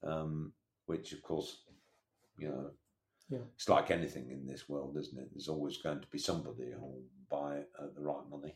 Um, 0.02 0.52
which 0.86 1.12
of 1.12 1.22
course, 1.22 1.62
you 2.38 2.48
know, 2.48 2.70
Yeah. 3.30 3.38
it's 3.54 3.68
like 3.68 3.90
anything 3.90 4.30
in 4.30 4.46
this 4.46 4.68
world, 4.68 4.96
isn't 4.98 5.18
it? 5.18 5.30
There's 5.32 5.48
always 5.48 5.78
going 5.78 6.00
to 6.00 6.08
be 6.08 6.18
somebody 6.18 6.72
who'll 6.72 7.04
buy 7.30 7.58
it 7.58 7.70
at 7.82 7.94
the 7.94 8.02
right 8.02 8.28
money, 8.28 8.54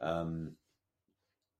um, 0.00 0.56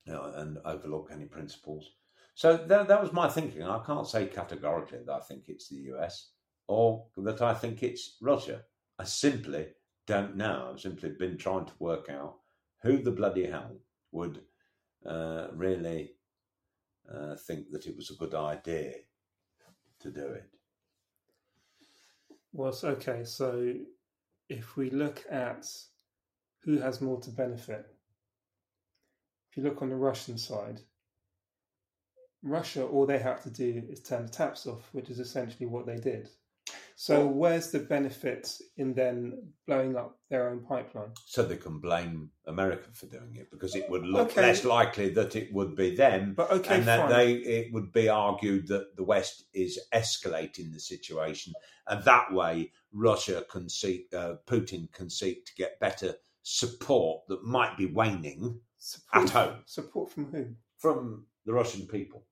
you 0.05 0.13
know, 0.13 0.25
and 0.37 0.59
overlook 0.65 1.09
any 1.11 1.25
principles. 1.25 1.91
So 2.35 2.57
that, 2.57 2.89
that 2.89 3.03
was 3.03 3.13
my 3.13 3.29
thinking. 3.29 3.63
I 3.63 3.83
can't 3.85 4.07
say 4.07 4.27
categorically 4.27 5.01
that 5.07 5.13
I 5.13 5.21
think 5.21 5.45
it's 5.49 5.69
the 5.69 5.77
US 5.95 6.31
or 6.67 7.07
that 7.19 7.43
I 7.43 7.55
think 7.55 7.83
it's 7.83 8.17
Russia. 8.21 8.63
I 8.99 9.05
simply 9.05 9.69
don't 10.07 10.37
know. 10.37 10.71
I've 10.73 10.81
simply 10.81 11.11
been 11.19 11.37
trying 11.37 11.67
to 11.67 11.73
work 11.79 12.09
out 12.09 12.37
who 12.83 12.99
the 13.03 13.11
bloody 13.11 13.47
hell 13.47 13.77
would 14.13 14.41
uh, 15.07 15.49
really 15.55 16.13
uh, 17.13 17.37
think 17.37 17.71
that 17.71 17.87
it 17.87 17.97
was 17.97 18.11
a 18.11 18.15
good 18.15 18.35
idea 18.35 18.95
to 20.01 20.11
do 20.11 20.27
it. 20.27 20.49
Well, 22.53 22.77
okay, 22.85 23.25
so 23.25 23.75
if 24.49 24.77
we 24.77 24.91
look 24.91 25.25
at 25.31 25.67
who 26.61 26.79
has 26.79 27.01
more 27.01 27.21
to 27.21 27.31
benefit, 27.31 27.87
if 29.51 29.57
you 29.57 29.63
look 29.63 29.83
on 29.83 29.89
the 29.89 29.97
Russian 29.97 30.37
side, 30.39 30.81
Russia, 32.43 32.85
all 32.85 33.07
they 33.07 33.19
have 33.19 33.43
to 33.45 33.51
do 33.51 33.83
is 33.89 34.03
turn 34.03 34.27
the 34.27 34.33
taps 34.33 34.67
off, 34.67 34.89
which 34.93 35.11
is 35.11 35.19
essentially 35.21 35.67
what 35.67 35.87
they 35.87 35.97
did. 35.97 36.29
So, 36.95 37.27
Well- 37.27 37.35
where's 37.35 37.71
the 37.71 37.81
benefit 37.81 38.61
in 38.77 38.95
then 38.95 39.53
blowing 39.67 39.97
up 39.97 40.21
their 40.29 40.51
own 40.51 40.61
pipeline? 40.65 41.13
So 41.27 41.43
they 41.43 41.57
can 41.57 41.79
blame 41.81 42.31
America 42.47 42.89
for 42.93 43.07
doing 43.07 43.35
it 43.37 43.51
because 43.51 43.75
it 43.75 43.89
would 43.91 44.05
look 44.05 44.31
Okay. 44.31 44.43
less 44.43 44.65
likely 44.65 45.09
that 45.11 45.35
it 45.35 45.53
would 45.53 45.75
be 45.75 45.97
them, 45.97 46.35
But 46.35 46.51
okay, 46.53 46.77
and 46.79 46.87
that 46.87 47.09
fine. 47.09 47.11
they 47.11 47.33
it 47.35 47.73
would 47.73 47.93
be 47.93 48.09
argued 48.09 48.69
that 48.69 48.95
the 48.97 49.03
West 49.05 49.45
is 49.53 49.81
escalating 49.93 50.73
the 50.73 50.79
situation, 50.81 51.53
and 51.87 52.05
that 52.05 52.33
way 52.33 52.71
Russia 52.93 53.45
can 53.51 53.69
seek, 53.69 54.13
uh, 54.15 54.37
Putin 54.47 54.93
can 54.93 55.09
seek 55.11 55.47
to 55.47 55.55
get 55.57 55.81
better 55.81 56.15
support 56.43 57.27
that 57.29 57.43
might 57.43 57.77
be 57.77 57.87
waning 57.87 58.61
support, 58.79 59.25
at 59.25 59.31
home. 59.31 59.63
Support 59.67 60.11
from 60.11 60.27
who? 60.33 60.55
from 60.77 61.27
the 61.47 61.53
Russian 61.53 61.87
people. 61.87 62.27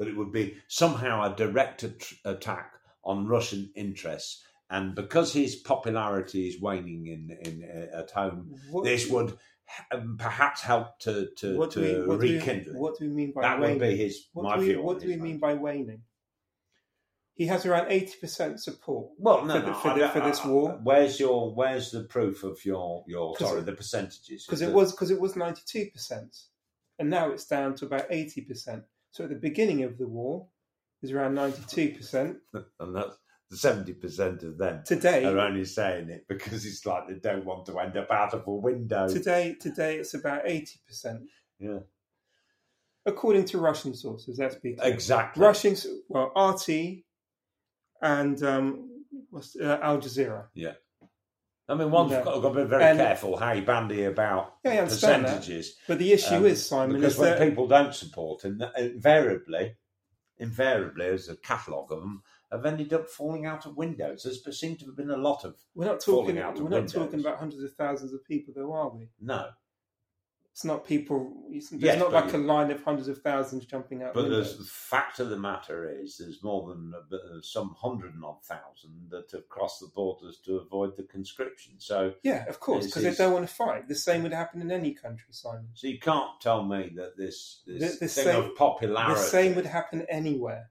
That 0.00 0.08
it 0.08 0.16
would 0.16 0.32
be 0.32 0.56
somehow 0.66 1.30
a 1.30 1.36
direct 1.36 1.84
at- 1.84 2.10
attack 2.24 2.72
on 3.04 3.26
Russian 3.26 3.70
interests, 3.76 4.42
and 4.70 4.94
because 4.94 5.30
his 5.30 5.56
popularity 5.56 6.48
is 6.48 6.58
waning 6.58 7.06
in, 7.06 7.36
in 7.42 7.62
uh, 7.92 7.98
at 7.98 8.10
home, 8.10 8.54
What, 8.70 8.84
this 8.84 9.10
would 9.10 9.36
um, 9.92 10.16
perhaps 10.18 10.62
help 10.62 10.98
to 11.00 11.28
to, 11.36 11.58
what 11.58 11.72
to 11.72 11.80
we, 11.80 12.06
what 12.06 12.18
do 12.18 12.26
we- 12.28 12.38
rekindle. 12.38 12.80
what 12.80 12.98
do 12.98 13.04
we 13.04 13.14
mean 13.14 13.32
by 13.32 13.42
that 13.42 13.60
waning? 13.60 13.78
would 13.78 13.88
be 13.90 13.96
his 13.98 14.26
What 14.32 14.44
my 14.44 14.56
we, 14.58 14.64
view. 14.68 14.82
what 14.82 15.00
do 15.00 15.06
we 15.06 15.16
mean 15.16 15.36
by 15.38 15.52
waning? 15.52 16.00
He 17.34 17.46
has 17.48 17.66
around 17.66 17.92
eighty 17.92 18.16
percent 18.18 18.58
support. 18.62 19.10
Well, 19.18 19.44
no, 19.44 19.52
for 19.52 19.60
the- 19.60 19.66
no, 19.66 19.74
for 19.74 19.88
I 19.90 20.08
for 20.08 20.20
this 20.20 20.40
I- 20.40 20.44
I- 20.44 20.50
war? 20.50 20.80
Where's 20.82 21.20
your 21.20 21.54
Where's 21.54 21.90
the 21.90 22.04
proof 22.04 22.42
of 22.42 22.64
your 22.64 23.04
your 23.06 23.36
sorry 23.36 23.60
the 23.60 23.72
percentages? 23.72 24.46
because 24.46 24.62
it 24.62 24.72
was 24.72 24.92
because 24.92 25.10
it 25.10 25.20
was 25.20 25.36
ninety 25.36 25.60
two 25.66 25.90
percent 25.92 26.34
and 26.98 27.10
now 27.10 27.30
it's 27.30 27.44
down 27.46 27.74
to 27.74 27.84
about 27.86 28.08
80%. 28.10 28.82
So 29.10 29.24
at 29.24 29.30
the 29.30 29.36
beginning 29.36 29.82
of 29.84 29.98
the 29.98 30.06
war, 30.06 30.46
it 31.02 31.06
was 31.06 31.12
around 31.12 31.34
92%. 31.34 32.36
and 32.80 32.96
that's 32.96 33.16
the 33.50 33.56
seventy 33.56 33.92
percent 33.92 34.44
of 34.44 34.58
them 34.58 34.82
Today, 34.86 35.24
are 35.24 35.38
only 35.40 35.64
saying 35.64 36.08
it 36.08 36.26
because 36.28 36.64
it's 36.64 36.86
like 36.86 37.08
they 37.08 37.14
don't 37.14 37.44
want 37.44 37.66
to 37.66 37.78
end 37.80 37.96
up 37.96 38.08
out 38.10 38.32
of 38.32 38.46
a 38.46 38.54
window. 38.54 39.08
today, 39.08 39.56
today 39.60 39.96
it's 39.96 40.14
about 40.14 40.44
80%. 40.44 41.26
Yeah, 41.58 41.80
According 43.06 43.46
to 43.46 43.58
Russian 43.58 43.94
sources, 43.94 44.36
that's 44.36 44.54
us 44.54 44.60
exactly. 44.82 45.42
Russian, 45.42 45.76
well, 46.08 46.32
RT 46.36 47.02
and 48.02 48.42
um, 48.44 49.04
what's, 49.30 49.56
uh, 49.56 49.78
Al 49.82 49.98
Jazeera. 49.98 50.44
I 51.70 51.74
mean, 51.74 51.90
one's 51.90 52.10
Yeah. 52.10 52.24
got, 52.24 52.40
got 52.42 52.52
to 52.54 52.62
be 52.64 52.68
very 52.68 52.82
And- 52.84 52.98
careful 52.98 53.36
how 53.36 53.52
you 53.52 53.62
bandy 53.62 54.04
about 54.04 54.56
Yeah, 54.64 54.76
that. 54.82 54.88
percentages. 54.90 55.76
But 55.86 55.98
the 55.98 56.12
issue 56.12 56.34
Um, 56.34 56.46
is, 56.46 56.66
Simon, 56.66 56.96
because 56.96 57.14
is 57.14 57.18
when 57.18 57.30
that 57.38 57.48
people 57.48 57.68
don't 57.68 57.94
support 57.94 58.42
him, 58.44 58.62
invariably, 58.76 59.76
invariably, 60.38 61.06
as 61.06 61.28
a 61.28 61.36
catalogue 61.36 61.92
of 61.92 62.00
them, 62.00 62.22
have 62.50 62.66
ended 62.66 62.92
up 62.92 63.08
falling 63.08 63.46
out 63.46 63.66
of 63.66 63.76
windows. 63.76 64.24
There's 64.24 64.58
seemed 64.58 64.80
to 64.80 64.86
have 64.86 64.96
been 64.96 65.10
a 65.10 65.16
lot 65.16 65.44
of 65.44 65.56
we're 65.74 65.84
not 65.84 66.02
falling 66.02 66.26
talking. 66.36 66.38
out 66.38 66.54
of 66.56 66.62
We're 66.62 66.68
not 66.70 66.76
windows. 66.76 66.92
talking 66.92 67.20
about 67.20 67.38
hundreds 67.38 67.62
of 67.62 67.72
thousands 67.74 68.12
of 68.12 68.24
people, 68.24 68.52
though, 68.56 68.72
are 68.72 68.90
we? 68.90 69.08
no, 69.20 69.50
It's 70.52 70.64
not 70.64 70.84
people. 70.84 71.32
It's, 71.48 71.70
there's 71.70 71.80
Yes, 71.82 71.98
not 72.00 72.12
like 72.12 72.34
a 72.34 72.38
line 72.38 72.72
of 72.72 72.82
hundreds 72.82 73.06
of 73.06 73.22
thousands 73.22 73.66
jumping 73.66 74.02
out 74.02 74.14
but 74.14 74.24
windows. 74.24 74.58
the 74.58 74.64
fact 74.64 75.20
of 75.20 75.30
the 75.30 75.38
matter 75.38 75.88
is, 75.88 76.18
there's 76.18 76.42
more 76.42 76.68
than 76.68 76.92
uh, 77.12 77.16
some 77.40 77.74
hundred 77.78 78.14
and 78.14 78.24
odd 78.24 78.42
thousand 78.44 79.08
that 79.10 79.30
have 79.30 79.48
crossed 79.48 79.78
the 79.80 79.86
borders 79.94 80.40
to 80.44 80.56
avoid 80.56 80.96
the 80.96 81.04
conscription. 81.04 81.74
So, 81.78 82.14
Yeah, 82.24 82.44
of 82.48 82.58
course, 82.58 82.86
because 82.86 83.04
they 83.04 83.14
don't 83.14 83.32
want 83.32 83.48
to 83.48 83.54
fight. 83.54 83.86
The 83.86 83.94
same 83.94 84.24
would 84.24 84.32
happen 84.32 84.60
in 84.60 84.72
any 84.72 84.92
country, 84.92 85.28
Simon. 85.30 85.68
so 85.74 85.86
you 85.86 86.00
can't 86.00 86.40
tell 86.40 86.64
me 86.64 86.92
that 86.96 87.16
this 87.16 87.62
this 87.64 87.80
The- 87.98 88.06
the 88.06 88.08
thing 88.12 88.24
same- 88.24 88.44
of 88.44 88.56
popularity. 88.56 89.14
The 89.20 89.26
same 89.26 89.54
would 89.54 89.66
happen 89.66 90.04
anywhere. 90.08 90.70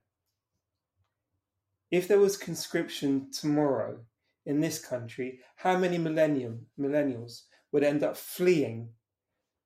If 1.90 2.08
there 2.08 2.20
was 2.20 2.36
conscription 2.38 3.32
tomorrow 3.32 4.06
in 4.46 4.60
this 4.60 4.84
country, 4.84 5.40
how 5.56 5.78
many 5.78 5.98
millennium 5.98 6.68
millennials 6.78 7.44
would 7.72 7.84
end 7.84 8.04
up 8.04 8.18
fleeing 8.18 8.90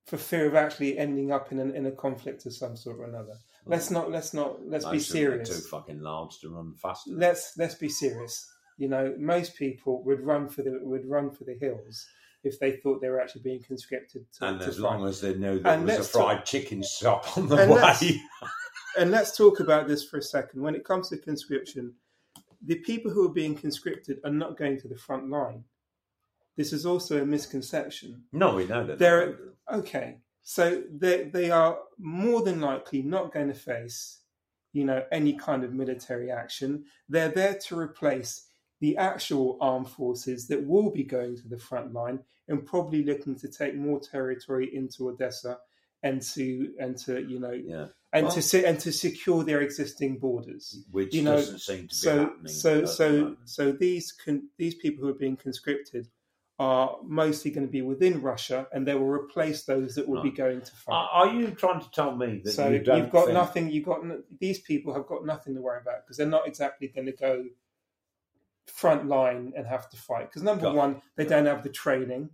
for 0.05 0.17
fear 0.17 0.47
of 0.47 0.55
actually 0.55 0.97
ending 0.97 1.31
up 1.31 1.51
in, 1.51 1.59
an, 1.59 1.75
in 1.75 1.85
a 1.85 1.91
conflict 1.91 2.45
of 2.45 2.53
some 2.53 2.75
sort 2.75 2.99
or 2.99 3.05
another? 3.05 3.33
Let's 3.65 3.89
not. 3.91 4.11
Let's 4.11 4.33
not. 4.33 4.65
Let's 4.67 4.85
be 4.85 4.97
Most 4.97 5.11
them 5.13 5.39
Too 5.39 5.45
serious. 5.45 5.67
fucking 5.67 5.99
large 6.01 6.39
to 6.39 6.49
run 6.49 6.73
fast. 6.75 7.07
Let's 7.07 7.53
let's 7.57 7.75
be 7.75 7.87
serious. 7.89 8.45
You 8.77 8.89
know, 8.89 9.15
most 9.17 9.55
people 9.55 10.03
would 10.03 10.19
run 10.21 10.49
for 10.49 10.63
the 10.63 10.79
would 10.81 11.07
run 11.07 11.31
for 11.31 11.45
the 11.45 11.53
hills 11.61 12.05
if 12.43 12.59
they 12.59 12.73
thought 12.73 12.99
they 13.01 13.07
were 13.07 13.21
actually 13.21 13.41
being 13.43 13.63
conscripted 13.65 14.25
to, 14.33 14.45
And 14.47 14.59
to 14.59 14.65
as 14.65 14.75
fight. 14.75 14.83
long 14.83 15.07
as 15.07 15.21
they 15.21 15.33
know 15.35 15.57
there 15.59 15.71
And 15.73 15.85
was 15.85 15.93
a 15.93 15.97
let's 15.99 16.09
fried 16.09 16.45
chicken 16.45 16.83
shop 16.83 17.37
on 17.37 17.47
the 17.47 17.55
and 17.55 17.71
let's- 17.71 18.01
way. 18.01 18.21
and 18.99 19.11
let's 19.11 19.37
talk 19.37 19.61
about 19.61 19.87
this 19.87 20.03
for 20.03 20.17
a 20.17 20.21
second. 20.21 20.61
When 20.61 20.75
it 20.75 20.83
comes 20.83 21.07
to 21.09 21.17
conscription, 21.17 21.93
the 22.65 22.75
people 22.79 23.11
who 23.11 23.25
are 23.29 23.33
being 23.33 23.55
conscripted 23.55 24.19
are 24.25 24.31
not 24.31 24.57
going 24.57 24.77
to 24.81 24.89
the 24.89 24.97
front 24.97 25.29
line. 25.29 25.63
This 26.55 26.71
is 26.73 26.85
also 26.85 27.21
a 27.21 27.25
misconception. 27.25 28.23
No, 28.31 28.55
we 28.55 28.65
know 28.65 28.85
that. 28.85 28.99
They're 28.99 29.37
okay, 29.71 30.17
so 30.43 30.83
they 30.91 31.23
they 31.25 31.49
are 31.51 31.79
more 31.97 32.41
than 32.43 32.61
likely 32.61 33.01
not 33.01 33.33
going 33.33 33.47
to 33.47 33.53
face, 33.53 34.19
you 34.71 34.85
know, 34.85 35.03
any 35.11 35.33
kind 35.33 35.63
of 35.63 35.73
military 35.73 36.29
action. 36.31 36.85
They're 37.09 37.29
there 37.29 37.55
to 37.67 37.79
replace 37.79 38.47
the 38.81 38.97
actual 38.97 39.57
armed 39.61 39.87
forces 39.89 40.47
that 40.47 40.63
will 40.65 40.91
be 40.91 41.03
going 41.03 41.37
to 41.37 41.47
the 41.47 41.57
front 41.57 41.93
line 41.93 42.19
and 42.49 42.65
probably 42.65 43.03
looking 43.03 43.35
to 43.37 43.47
take 43.47 43.75
more 43.75 43.99
territory 43.99 44.75
into 44.75 45.07
Odessa 45.09 45.57
and 46.03 46.21
to 46.21 46.73
and 46.79 46.97
to 46.97 47.23
you 47.25 47.39
know 47.39 47.51
yeah, 47.53 47.87
and 48.11 48.25
Well- 48.25 48.35
to 48.35 48.41
se- 48.41 48.65
and 48.65 48.77
to 48.81 48.91
secure 48.91 49.43
their 49.43 49.61
existing 49.61 50.19
borders. 50.19 50.83
which 50.91 51.15
You 51.15 51.21
know, 51.23 51.37
doesn't 51.37 51.59
seem 51.59 51.77
to 51.77 51.83
be 51.87 51.95
So 51.95 52.17
happening. 52.19 52.53
so 52.53 52.85
so 52.85 53.37
so 53.45 53.71
these 53.71 54.11
con- 54.11 54.49
these 54.57 54.75
people 54.75 55.03
who 55.05 55.09
are 55.09 55.17
being 55.17 55.37
conscripted 55.37 56.09
are 56.59 56.97
mostly 57.03 57.49
going 57.51 57.65
to 57.65 57.71
be 57.71 57.81
within 57.81 58.21
Russia, 58.21 58.67
and 58.71 58.87
they 58.87 58.93
will 58.93 59.09
replace 59.09 59.63
those 59.63 59.95
that 59.95 60.07
will 60.07 60.21
be 60.21 60.29
going 60.31 60.61
to 60.61 60.71
fight. 60.71 61.07
Are, 61.11 61.27
you 61.33 61.47
trying 61.51 61.81
to 61.81 61.89
tell 61.91 62.15
me 62.15 62.41
that 62.43 62.51
so 62.51 62.69
you 62.69 62.83
have 62.85 63.11
got 63.11 63.25
think- 63.25 63.33
nothing. 63.33 63.71
You've 63.71 63.85
got 63.85 64.01
these 64.39 64.59
people 64.59 64.93
have 64.93 65.07
got 65.07 65.25
nothing 65.25 65.55
to 65.55 65.61
worry 65.61 65.81
about 65.81 66.05
because 66.05 66.17
they're 66.17 66.27
not 66.27 66.47
exactly 66.47 66.87
going 66.89 67.07
to 67.07 67.11
go 67.13 67.45
front 68.67 69.07
line 69.07 69.53
and 69.57 69.65
have 69.67 69.89
to 69.89 69.97
fight. 69.97 70.29
Because 70.29 70.43
number 70.43 70.63
Got- 70.63 70.75
one, 70.75 71.01
they 71.15 71.25
don't 71.25 71.47
have 71.47 71.63
the 71.63 71.69
training. 71.69 72.29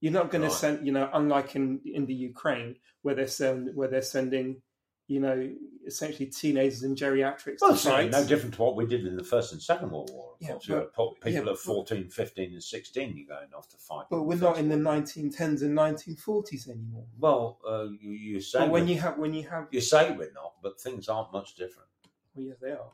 You're 0.00 0.12
not 0.12 0.30
going 0.30 0.42
Right. 0.42 0.50
to 0.50 0.56
send, 0.56 0.86
you 0.86 0.92
know, 0.92 1.08
unlike 1.12 1.54
in 1.56 1.80
in 1.84 2.06
the 2.06 2.14
Ukraine 2.14 2.76
where 3.02 3.14
they're 3.14 3.26
send, 3.26 3.74
where 3.74 3.88
they're 3.88 4.02
sending, 4.02 4.62
you 5.06 5.20
know, 5.20 5.54
essentially 5.88 6.26
teenagers 6.26 6.84
in 6.84 6.94
geriatrics 6.94 7.58
Well, 7.60 7.74
fight. 7.74 8.10
no 8.12 8.24
different 8.24 8.54
to 8.54 8.62
what 8.62 8.76
we 8.76 8.86
did 8.86 9.04
in 9.06 9.16
the 9.16 9.24
First 9.24 9.52
and 9.52 9.60
Second 9.60 9.90
World 9.90 10.10
War. 10.12 10.34
Of 10.34 10.40
Yeah, 10.40 10.48
course. 10.52 10.66
But- 10.68 11.14
people 11.16 11.32
yeah, 11.32 11.38
at 11.40 11.44
but- 11.46 11.58
14, 11.58 12.08
15 12.08 12.52
and 12.52 12.62
16 12.62 13.16
you're 13.16 13.26
going 13.26 13.52
off 13.54 13.68
to 13.70 13.76
fight. 13.76 14.06
But 14.10 14.22
we're 14.22 14.36
not 14.36 14.58
in 14.58 14.68
the 14.68 14.76
1910s 14.76 15.62
and 15.62 15.74
1940s 15.76 16.68
anymore. 16.68 17.06
Well, 17.18 17.58
uh, 17.68 17.86
you, 18.00 18.12
you 18.12 18.40
say 18.40 18.60
when 18.60 18.70
we're- 18.70 18.92
you 18.92 19.00
have 19.00 19.18
when 19.18 19.34
you 19.34 19.48
have 19.48 19.66
you 19.72 19.80
say 19.80 20.12
we're 20.12 20.32
not, 20.32 20.54
but 20.62 20.80
things 20.80 21.08
aren't 21.08 21.32
much 21.32 21.56
different. 21.56 21.88
well, 22.34 22.44
yes, 22.46 22.56
they 22.60 22.70
are. 22.72 22.92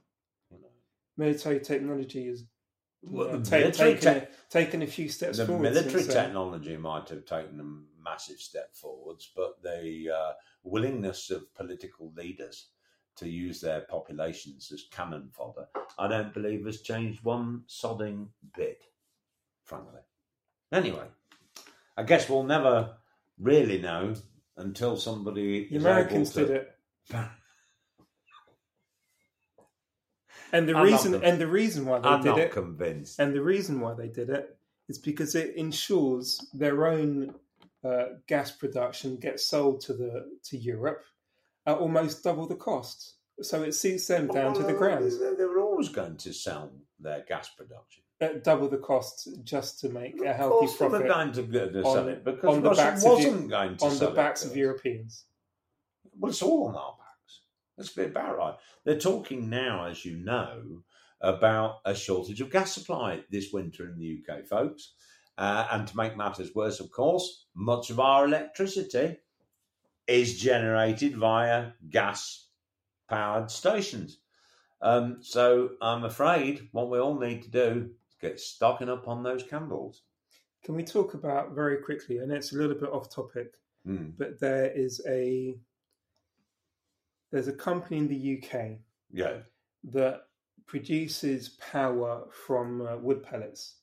You 0.51 0.59
know. 0.63 0.69
Military 1.17 1.61
technology 1.61 2.29
is 2.29 2.45
Well, 3.03 3.27
you 3.27 3.33
know, 3.35 3.39
military 3.51 3.95
taken, 3.95 4.01
tech- 4.01 4.31
a, 4.31 4.51
taken 4.51 4.83
a 4.83 4.87
few 4.87 5.09
steps 5.09 5.37
the 5.39 5.47
forward. 5.47 5.63
military 5.75 6.05
technology 6.05 6.77
might 6.77 7.09
have 7.11 7.25
taken 7.27 7.61
a 7.61 8.03
massive 8.03 8.39
step 8.39 8.75
forwards, 8.75 9.31
but 9.37 9.63
the 9.63 10.11
uh, 10.11 10.33
willingness 10.63 11.31
of 11.31 11.53
political 11.55 12.13
leaders 12.17 12.69
to 13.17 13.29
use 13.29 13.61
their 13.61 13.83
populations 13.83 14.71
as 14.73 14.85
cannon 14.91 15.31
fodder, 15.33 15.67
I 15.99 16.09
don't 16.09 16.35
believe 16.35 16.67
has 16.67 16.81
changed 16.81 17.23
one 17.23 17.63
sodding 17.69 18.29
bit, 18.57 18.83
frankly. 19.65 20.01
Anyway, 20.73 21.07
I 21.97 22.03
guess 22.03 22.29
we'll 22.29 22.43
never 22.43 22.97
really 23.39 23.81
know 23.81 24.15
until 24.57 24.97
somebody 24.97 25.69
The 25.69 25.77
Americans 25.77 26.33
to... 26.33 26.47
did 26.47 26.51
it, 26.51 26.77
and 30.53 30.69
the 30.69 30.77
I'm 30.77 30.85
reason 30.85 31.15
and 31.23 31.41
the 31.41 31.47
reason 31.47 31.87
why 31.87 32.01
they 32.01 32.09
I'm 32.09 32.23
did 32.23 32.29
not 32.31 32.39
it, 32.39 32.53
convinced. 32.53 33.19
and 33.19 33.35
the 33.35 33.43
reason 33.43 33.81
why 33.81 33.95
they 33.95 34.09
did 34.09 34.31
it 34.31 34.57
is 34.89 34.99
because 34.99 35.35
it 35.35 35.57
ensures 35.57 36.47
their 36.53 36.87
own 36.87 37.35
uh, 37.85 38.05
gas 38.27 38.51
production 38.51 39.17
gets 39.17 39.47
sold 39.47 39.81
to 39.83 39.93
the 39.95 40.27
to 40.45 40.57
Europe 40.57 41.05
at 41.67 41.79
almost 41.79 42.23
double 42.25 42.47
the 42.47 42.57
cost. 42.57 43.15
So 43.41 43.63
it 43.63 43.73
suits 43.75 44.07
them 44.07 44.29
down 44.29 44.55
to 44.55 44.63
the 44.63 44.75
ground 44.75 45.05
They 45.11 45.35
they 45.35 45.45
were 45.45 45.61
always 45.61 45.89
going 45.89 46.17
to 46.19 46.33
sell 46.33 46.71
their 47.01 47.25
gas 47.29 47.49
production. 47.57 48.03
at 48.21 48.45
double 48.45 48.69
the 48.69 48.79
cost 48.79 49.29
just 49.43 49.81
to 49.81 49.89
make 49.89 50.21
a 50.23 50.33
healthy 50.33 50.67
course 50.67 50.77
they 50.79 50.85
were 50.87 50.91
profit 50.91 51.09
going 51.09 51.33
to, 51.33 51.43
go 51.43 51.69
to 51.71 51.83
on- 51.83 51.93
sell 51.95 52.09
it 52.09 52.25
because 52.25 52.57
on 52.57 52.63
the 52.63 52.71
backs 52.71 53.05
of 53.05 53.11
wasn't 53.11 53.43
Eu- 53.43 53.49
going 53.49 53.77
to 53.77 53.85
on 53.87 53.99
the 53.99 54.11
backs 54.11 54.45
of. 54.45 54.57
Europeans. 54.57 55.25
Well, 56.19 56.31
it's 56.31 56.43
all 56.43 56.69
on 56.69 56.77
our 56.77 56.93
backs. 56.97 57.41
Let's 57.77 57.91
be 57.93 58.05
about 58.05 58.37
right. 58.39 58.55
They're 58.85 59.01
talking 59.01 59.51
now, 59.51 59.87
as 59.87 60.05
you 60.05 60.17
know, 60.17 60.83
about 61.21 61.81
a 61.85 61.95
shortage 61.95 62.41
of 62.41 62.51
gas 62.51 62.73
supply 62.73 63.25
this 63.31 63.53
winter 63.53 63.89
in 63.91 63.99
the 63.99 64.23
UK, 64.23 64.47
folks. 64.47 64.95
Uh, 65.37 65.67
and 65.73 65.89
to 65.89 65.97
make 65.97 66.17
matters 66.17 66.55
worse, 66.55 66.79
of 66.79 66.93
course, 66.93 67.47
much 67.57 67.91
of 67.91 67.99
our 67.99 68.27
electricity 68.27 69.17
is 70.07 70.39
generated 70.39 71.17
via 71.17 71.71
gas 71.91 72.49
powered 73.09 73.51
stations. 73.51 74.19
Um, 74.81 75.19
so 75.23 75.71
I'm 75.81 76.05
afraid 76.05 76.69
what 76.73 76.91
we 76.91 76.99
all 76.99 77.19
need 77.19 77.43
to 77.45 77.51
do 77.51 77.91
is 78.09 78.17
get 78.21 78.41
stocking 78.41 78.89
up 78.91 79.09
on 79.09 79.23
those 79.23 79.43
candles. 79.43 80.03
Can 80.63 80.75
we 80.75 80.85
talk 80.85 81.15
about 81.15 81.53
very 81.55 81.79
quickly? 81.79 82.19
And 82.19 82.31
it's 82.33 82.53
a 82.53 82.57
little 82.57 82.77
bit 82.77 82.91
off 82.91 83.11
topic, 83.11 83.55
Hmm. 83.85 84.11
but 84.19 84.41
there 84.41 84.71
is 84.71 85.03
a 85.07 85.59
there's 87.31 87.49
a 87.49 87.53
company 87.53 87.99
in 87.99 88.07
the 88.09 88.17
UK 88.39 88.79
Yeah. 89.11 89.41
that 89.85 90.29
produces 90.67 91.51
power 91.71 92.27
from 92.31 92.81
uh, 92.87 92.97
wood 92.97 93.23
pellets. 93.23 93.81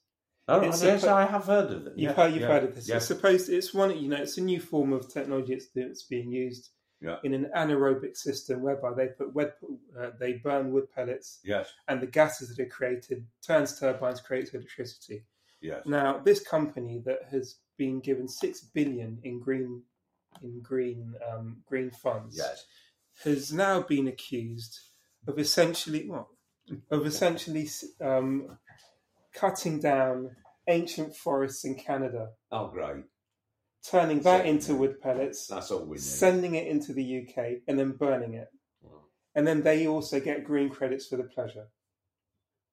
Oh, 0.52 0.62
It's 0.62 0.82
a 0.82 0.86
yes, 0.86 1.04
po- 1.04 1.14
I 1.16 1.26
have 1.26 1.46
heard 1.46 1.72
of 1.72 1.88
it. 1.88 1.94
You've 1.96 2.10
Yeah, 2.12 2.16
heard 2.16 2.34
you've 2.34 2.42
yeah, 2.42 2.48
heard 2.48 2.64
of 2.66 2.76
this. 2.76 2.88
Yeah. 2.88 2.98
It's 2.98 3.06
supposed 3.06 3.50
it's 3.50 3.74
one 3.74 3.98
you 3.98 4.10
know 4.10 4.18
it's 4.18 4.38
a 4.38 4.42
new 4.42 4.60
form 4.60 4.92
of 4.94 5.08
technology 5.12 5.54
that's, 5.56 5.68
that's 5.74 6.04
being 6.04 6.32
used 6.32 6.70
Yeah. 7.02 7.18
in 7.24 7.34
an 7.34 7.50
anaerobic 7.56 8.18
system 8.18 8.62
whereby 8.62 8.94
they 8.94 9.08
put 9.08 9.34
wood, 9.34 9.54
uh, 10.00 10.12
they 10.20 10.34
burn 10.34 10.72
wood 10.72 10.88
pellets 10.94 11.40
Yes, 11.44 11.72
and 11.88 12.02
the 12.02 12.08
gases 12.08 12.50
that 12.50 12.62
are 12.62 12.70
created 12.70 13.26
turns 13.42 13.80
turbines 13.80 14.22
creates 14.22 14.54
electricity. 14.54 15.24
yes. 15.62 15.86
Now, 15.86 16.20
this 16.20 16.42
company 16.42 17.02
that 17.06 17.20
has 17.32 17.56
been 17.78 18.00
given 18.02 18.28
six 18.28 18.62
billion 18.62 19.20
in 19.24 19.40
green 19.40 19.84
in 20.44 20.62
green 20.62 21.14
um, 21.32 21.64
green 21.66 21.92
funds 21.92 22.38
Yes. 22.38 22.66
has 23.24 23.52
now 23.54 23.82
been 23.82 24.08
accused 24.08 24.80
of 25.28 25.38
essentially 25.40 26.08
what 26.10 26.28
of 26.90 27.06
essentially 27.12 27.68
um, 28.02 28.58
cutting 29.34 29.80
down 29.80 30.36
ancient 30.68 31.16
forests 31.16 31.66
in 31.66 31.76
Canada 31.76 32.30
Oh, 32.52 32.68
great. 32.68 33.04
turning 33.84 34.22
that 34.22 34.44
So- 34.44 34.50
into 34.50 34.76
wood 34.76 35.02
pellets, 35.02 35.48
That's 35.48 35.72
all 35.72 35.86
we 35.86 35.96
need. 35.98 36.02
sending 36.04 36.56
it 36.56 36.68
into 36.68 36.94
the 36.94 37.04
UK, 37.04 37.64
and 37.68 37.78
then 37.80 37.92
burning 37.94 38.34
it. 38.36 38.50
And 39.34 39.48
then 39.48 39.64
they 39.64 39.88
also 39.88 40.20
get 40.20 40.44
green 40.44 40.70
credits 40.70 41.08
for 41.08 41.16
the 41.18 41.24
pleasure. 41.24 41.68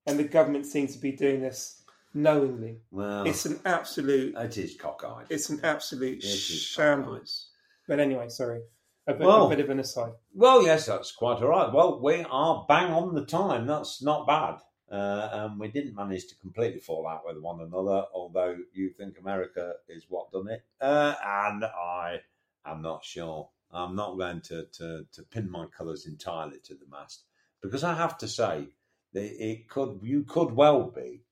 And 0.07 0.19
the 0.19 0.25
government 0.25 0.67
seems 0.67 0.95
to 0.95 1.01
be 1.01 1.13
doing 1.13 1.41
this 1.41 1.85
knowingly. 2.15 2.81
Well, 2.91 3.27
It's 3.27 3.47
an 3.47 3.61
absolute, 3.65 4.35
it 4.37 4.57
is 4.59 4.77
cockeyed. 4.77 5.27
it's 5.31 5.51
an 5.51 5.61
absolute 5.63 6.19
It 6.25 6.29
shambles. 6.29 7.51
But 7.87 8.01
anyway, 8.01 8.29
sorry, 8.29 8.63
a 9.07 9.15
bit, 9.15 9.27
Well- 9.27 9.47
a 9.47 9.51
bit 9.51 9.61
of 9.61 9.71
an 9.71 9.79
aside. 9.81 10.13
Well, 10.35 10.63
yes, 10.65 10.87
that's 10.87 11.13
quite 11.13 11.41
all 11.43 11.49
right. 11.49 11.73
Well, 11.73 12.01
we 12.03 12.25
are 12.29 12.65
bang 12.69 12.93
on 12.93 13.15
the 13.15 13.25
time. 13.25 13.67
That's 13.67 14.03
not 14.03 14.27
bad. 14.27 14.61
Uh, 14.91 15.29
and 15.33 15.61
we 15.61 15.69
didn't 15.69 15.95
manage 15.95 16.27
to 16.29 16.37
completely 16.37 16.81
fall 16.81 17.07
out 17.07 17.23
with 17.27 17.39
one 17.39 17.61
another, 17.61 18.05
although 18.15 18.57
you 18.73 18.89
think 18.91 19.19
America 19.19 19.75
is 19.89 20.07
what 20.09 20.33
done 20.33 20.49
it. 20.49 20.65
Uh, 20.81 21.15
and 21.23 21.65
I 21.65 22.21
am 22.65 22.81
not 22.81 23.05
sure. 23.05 23.51
I'm 23.71 23.95
not 23.95 24.17
going 24.17 24.41
to, 24.43 24.65
to, 24.65 25.07
to 25.13 25.23
pin 25.25 25.51
my 25.51 25.67
colours 25.67 26.07
entirely 26.07 26.59
to 26.65 26.75
the 26.75 26.87
mast 26.91 27.25
because 27.61 27.85
I 27.85 27.95
have 27.95 28.17
to 28.19 28.29
say 28.29 28.69
that 29.13 29.45
it 29.45 29.69
could 29.69 30.01
you 30.03 30.23
could 30.23 30.53
well 30.53 30.85
be 30.85 31.23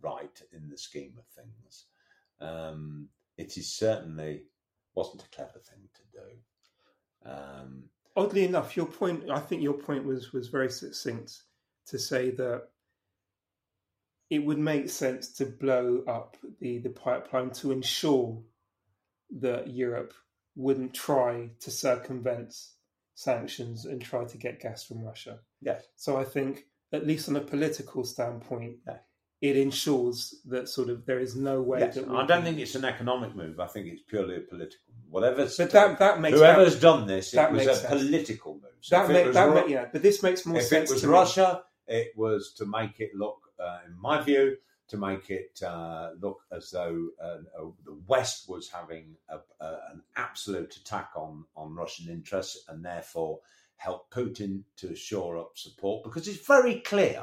right 0.00 0.42
in 0.52 0.68
the 0.68 0.78
scheme 0.78 1.14
of 1.18 1.24
things. 1.26 1.86
Um, 2.40 3.08
it 3.36 3.56
is 3.56 3.72
certainly 3.72 4.44
wasn't 4.94 5.24
a 5.24 5.36
clever 5.36 5.58
thing 5.58 5.88
to 5.94 6.02
do. 6.18 7.30
Um, 7.30 7.84
Oddly 8.16 8.44
enough, 8.44 8.76
your 8.76 8.86
point, 8.86 9.30
I 9.30 9.38
think 9.38 9.62
your 9.62 9.74
point 9.74 10.04
was, 10.04 10.32
was 10.32 10.48
very 10.48 10.70
succinct 10.70 11.42
to 11.86 11.98
say 11.98 12.30
that 12.30 12.68
it 14.30 14.44
would 14.44 14.58
make 14.58 14.88
sense 14.88 15.32
to 15.34 15.44
blow 15.46 16.02
up 16.06 16.36
the, 16.60 16.78
the 16.78 16.88
pipeline 16.90 17.50
to 17.50 17.72
ensure 17.72 18.40
that 19.40 19.68
Europe 19.70 20.12
wouldn't 20.56 20.94
try 20.94 21.50
to 21.60 21.70
circumvent 21.70 22.54
sanctions 23.14 23.84
and 23.84 24.00
try 24.00 24.24
to 24.24 24.38
get 24.38 24.60
gas 24.60 24.84
from 24.84 25.02
Russia. 25.02 25.38
yes. 25.60 25.84
So 25.96 26.16
I 26.16 26.24
think, 26.24 26.64
at 26.92 27.06
least 27.06 27.28
on 27.28 27.36
a 27.36 27.40
political 27.40 28.04
standpoint, 28.04 28.76
it 29.40 29.56
ensures 29.56 30.34
that 30.46 30.68
sort 30.68 30.90
of 30.90 31.06
there 31.06 31.18
is 31.20 31.34
no 31.36 31.60
way 31.62 31.80
Yes, 31.80 31.94
that 31.96 32.08
I 32.08 32.26
don't 32.26 32.42
think 32.42 32.58
it's 32.58 32.74
an 32.74 32.84
economic 32.84 33.34
move. 33.34 33.58
I 33.60 33.66
think 33.66 33.86
it's 33.86 34.02
purely 34.02 34.36
a 34.36 34.40
political. 34.40 34.78
Whatever's 35.08 35.56
But 35.56 35.70
that 35.70 35.98
that 35.98 36.20
makes 36.20 36.38
whoever's 36.38 36.74
that, 36.74 36.82
done 36.82 37.06
this, 37.06 37.34
it 37.34 37.50
was 37.52 37.66
a 37.66 37.74
sense. 37.74 37.88
political 37.88 38.54
move. 38.54 38.62
So 38.80 38.96
that, 38.96 39.04
if 39.10 39.10
make, 39.26 39.32
that 39.34 39.48
Ru- 39.48 39.54
make, 39.54 39.68
yeah. 39.68 39.86
But 39.92 40.02
this 40.02 40.22
makes 40.22 40.46
more 40.46 40.58
if 40.58 40.64
sense 40.66 40.90
it 40.90 40.94
was 40.94 41.02
to 41.02 41.08
me. 41.08 41.12
Russia, 41.12 41.62
it 41.86 42.12
was 42.16 42.52
to 42.58 42.66
make 42.66 43.00
it 43.00 43.10
look, 43.14 43.38
in 43.86 44.00
my 44.00 44.20
view, 44.22 44.56
to 44.90 44.96
make 44.96 45.30
it 45.30 45.62
uh, 45.64 46.10
look 46.20 46.40
as 46.50 46.70
though 46.70 47.08
uh, 47.22 47.38
uh, 47.56 47.70
the 47.84 47.96
West 48.08 48.48
was 48.48 48.68
having 48.68 49.14
a, 49.28 49.38
an 49.60 50.02
absolute 50.16 50.76
attack 50.76 51.10
on 51.16 51.44
on 51.56 51.76
Russian 51.76 52.10
interests, 52.10 52.64
and 52.68 52.84
therefore 52.84 53.38
help 53.76 54.10
Putin 54.10 54.64
to 54.76 54.94
shore 54.94 55.38
up 55.38 55.56
support 55.56 56.02
because 56.04 56.26
it's 56.26 56.44
very 56.44 56.80
clear 56.80 57.22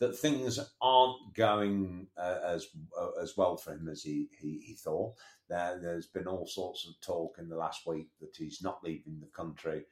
that 0.00 0.18
things 0.18 0.58
aren't 0.80 1.34
going 1.34 2.08
uh, 2.16 2.38
as 2.42 2.68
uh, 2.98 3.20
as 3.22 3.36
well 3.36 3.58
for 3.58 3.74
him 3.74 3.86
as 3.88 4.02
he, 4.02 4.28
he, 4.40 4.62
he 4.64 4.74
thought. 4.74 5.14
There, 5.50 5.78
there's 5.80 6.06
been 6.06 6.26
all 6.26 6.46
sorts 6.46 6.88
of 6.88 6.98
talk 7.02 7.36
in 7.38 7.50
the 7.50 7.56
last 7.56 7.86
week 7.86 8.08
that 8.20 8.34
he's 8.34 8.62
not 8.62 8.82
leaving 8.82 9.20
the 9.20 9.26
country 9.26 9.84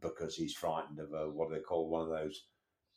because 0.00 0.34
he's 0.34 0.54
frightened 0.54 0.98
of 0.98 1.12
a, 1.12 1.30
what 1.30 1.48
do 1.48 1.54
they 1.54 1.60
call 1.60 1.88
one 1.88 2.02
of 2.02 2.08
those 2.08 2.46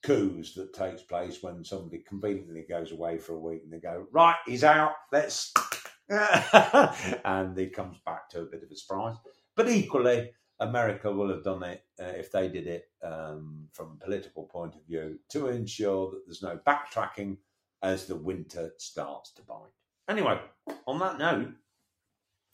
coups 0.03 0.53
that 0.53 0.73
takes 0.73 1.01
place 1.01 1.41
when 1.41 1.63
somebody 1.63 2.03
conveniently 2.07 2.65
goes 2.69 2.91
away 2.91 3.17
for 3.17 3.33
a 3.33 3.39
week 3.39 3.61
and 3.63 3.71
they 3.71 3.79
go, 3.79 4.05
right, 4.11 4.37
he's 4.45 4.63
out, 4.63 4.93
let's. 5.11 5.53
and 6.09 7.57
he 7.57 7.67
comes 7.67 7.97
back 8.05 8.29
to 8.29 8.41
a 8.41 8.45
bit 8.45 8.63
of 8.63 8.71
a 8.71 8.75
surprise. 8.75 9.15
But 9.55 9.69
equally, 9.69 10.31
America 10.59 11.11
will 11.11 11.29
have 11.29 11.43
done 11.43 11.63
it 11.63 11.83
uh, 11.99 12.05
if 12.05 12.31
they 12.31 12.47
did 12.47 12.67
it 12.67 12.85
um, 13.03 13.67
from 13.73 13.91
a 13.91 14.05
political 14.05 14.43
point 14.43 14.75
of 14.75 14.85
view 14.85 15.19
to 15.29 15.47
ensure 15.47 16.11
that 16.11 16.21
there's 16.25 16.41
no 16.41 16.59
backtracking 16.65 17.37
as 17.83 18.05
the 18.05 18.15
winter 18.15 18.71
starts 18.77 19.33
to 19.33 19.41
bite. 19.43 19.57
Anyway, 20.09 20.39
on 20.87 20.99
that 20.99 21.19
note, 21.19 21.53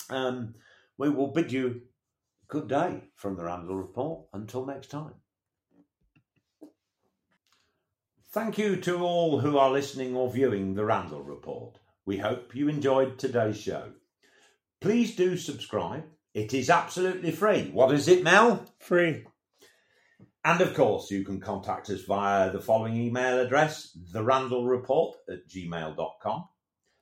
um, 0.09 0.55
we 0.97 1.09
will 1.09 1.27
bid 1.27 1.51
you 1.51 1.81
good 2.47 2.67
day 2.67 3.01
from 3.15 3.35
the 3.35 3.43
Randall 3.43 3.75
Report. 3.75 4.25
Until 4.33 4.65
next 4.65 4.87
time. 4.87 5.13
Thank 8.33 8.57
you 8.57 8.77
to 8.77 8.97
all 9.03 9.41
who 9.41 9.59
are 9.59 9.69
listening 9.69 10.15
or 10.15 10.27
viewing 10.27 10.73
the 10.73 10.83
Randall 10.83 11.21
Report. 11.21 11.77
We 12.03 12.17
hope 12.17 12.55
you 12.55 12.67
enjoyed 12.67 13.19
today's 13.19 13.61
show. 13.61 13.91
Please 14.81 15.15
do 15.15 15.37
subscribe. 15.37 16.05
It 16.33 16.51
is 16.51 16.71
absolutely 16.71 17.29
free. 17.29 17.69
What 17.69 17.93
is 17.93 18.07
it, 18.07 18.23
Mel? 18.23 18.65
Free. 18.79 19.27
And 20.43 20.61
of 20.61 20.73
course, 20.73 21.11
you 21.11 21.23
can 21.23 21.41
contact 21.41 21.91
us 21.91 22.01
via 22.05 22.51
the 22.51 22.59
following 22.59 22.97
email 22.97 23.39
address, 23.39 23.95
therandallreport 24.11 25.13
at 25.29 25.47
gmail.com. 25.47 26.45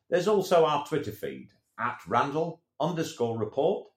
There's 0.09 0.27
also 0.27 0.65
our 0.65 0.85
Twitter 0.85 1.13
feed 1.13 1.47
at 1.79 2.01
Randall 2.09 2.61
underscore 2.77 3.39
report 3.39 3.87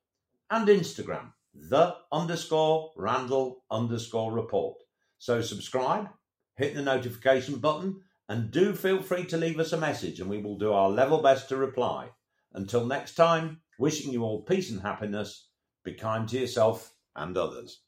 and 0.52 0.68
Instagram, 0.68 1.32
the 1.52 1.96
underscore 2.12 2.92
Randall 2.96 3.64
underscore 3.72 4.30
report. 4.30 4.76
So 5.18 5.40
subscribe, 5.40 6.10
hit 6.56 6.74
the 6.74 6.82
notification 6.82 7.58
button, 7.58 8.00
and 8.28 8.50
do 8.50 8.74
feel 8.74 9.02
free 9.02 9.24
to 9.26 9.36
leave 9.36 9.60
us 9.60 9.72
a 9.72 9.76
message 9.76 10.18
and 10.18 10.30
we 10.30 10.42
will 10.42 10.56
do 10.56 10.72
our 10.72 10.88
level 10.88 11.20
best 11.20 11.48
to 11.48 11.56
reply. 11.56 12.10
Until 12.52 12.86
next 12.86 13.14
time, 13.14 13.60
wishing 13.78 14.12
you 14.12 14.22
all 14.22 14.42
peace 14.42 14.70
and 14.70 14.80
happiness, 14.80 15.48
be 15.84 15.92
kind 15.94 16.28
to 16.28 16.38
yourself 16.38 16.94
and 17.14 17.36
others. 17.36 17.83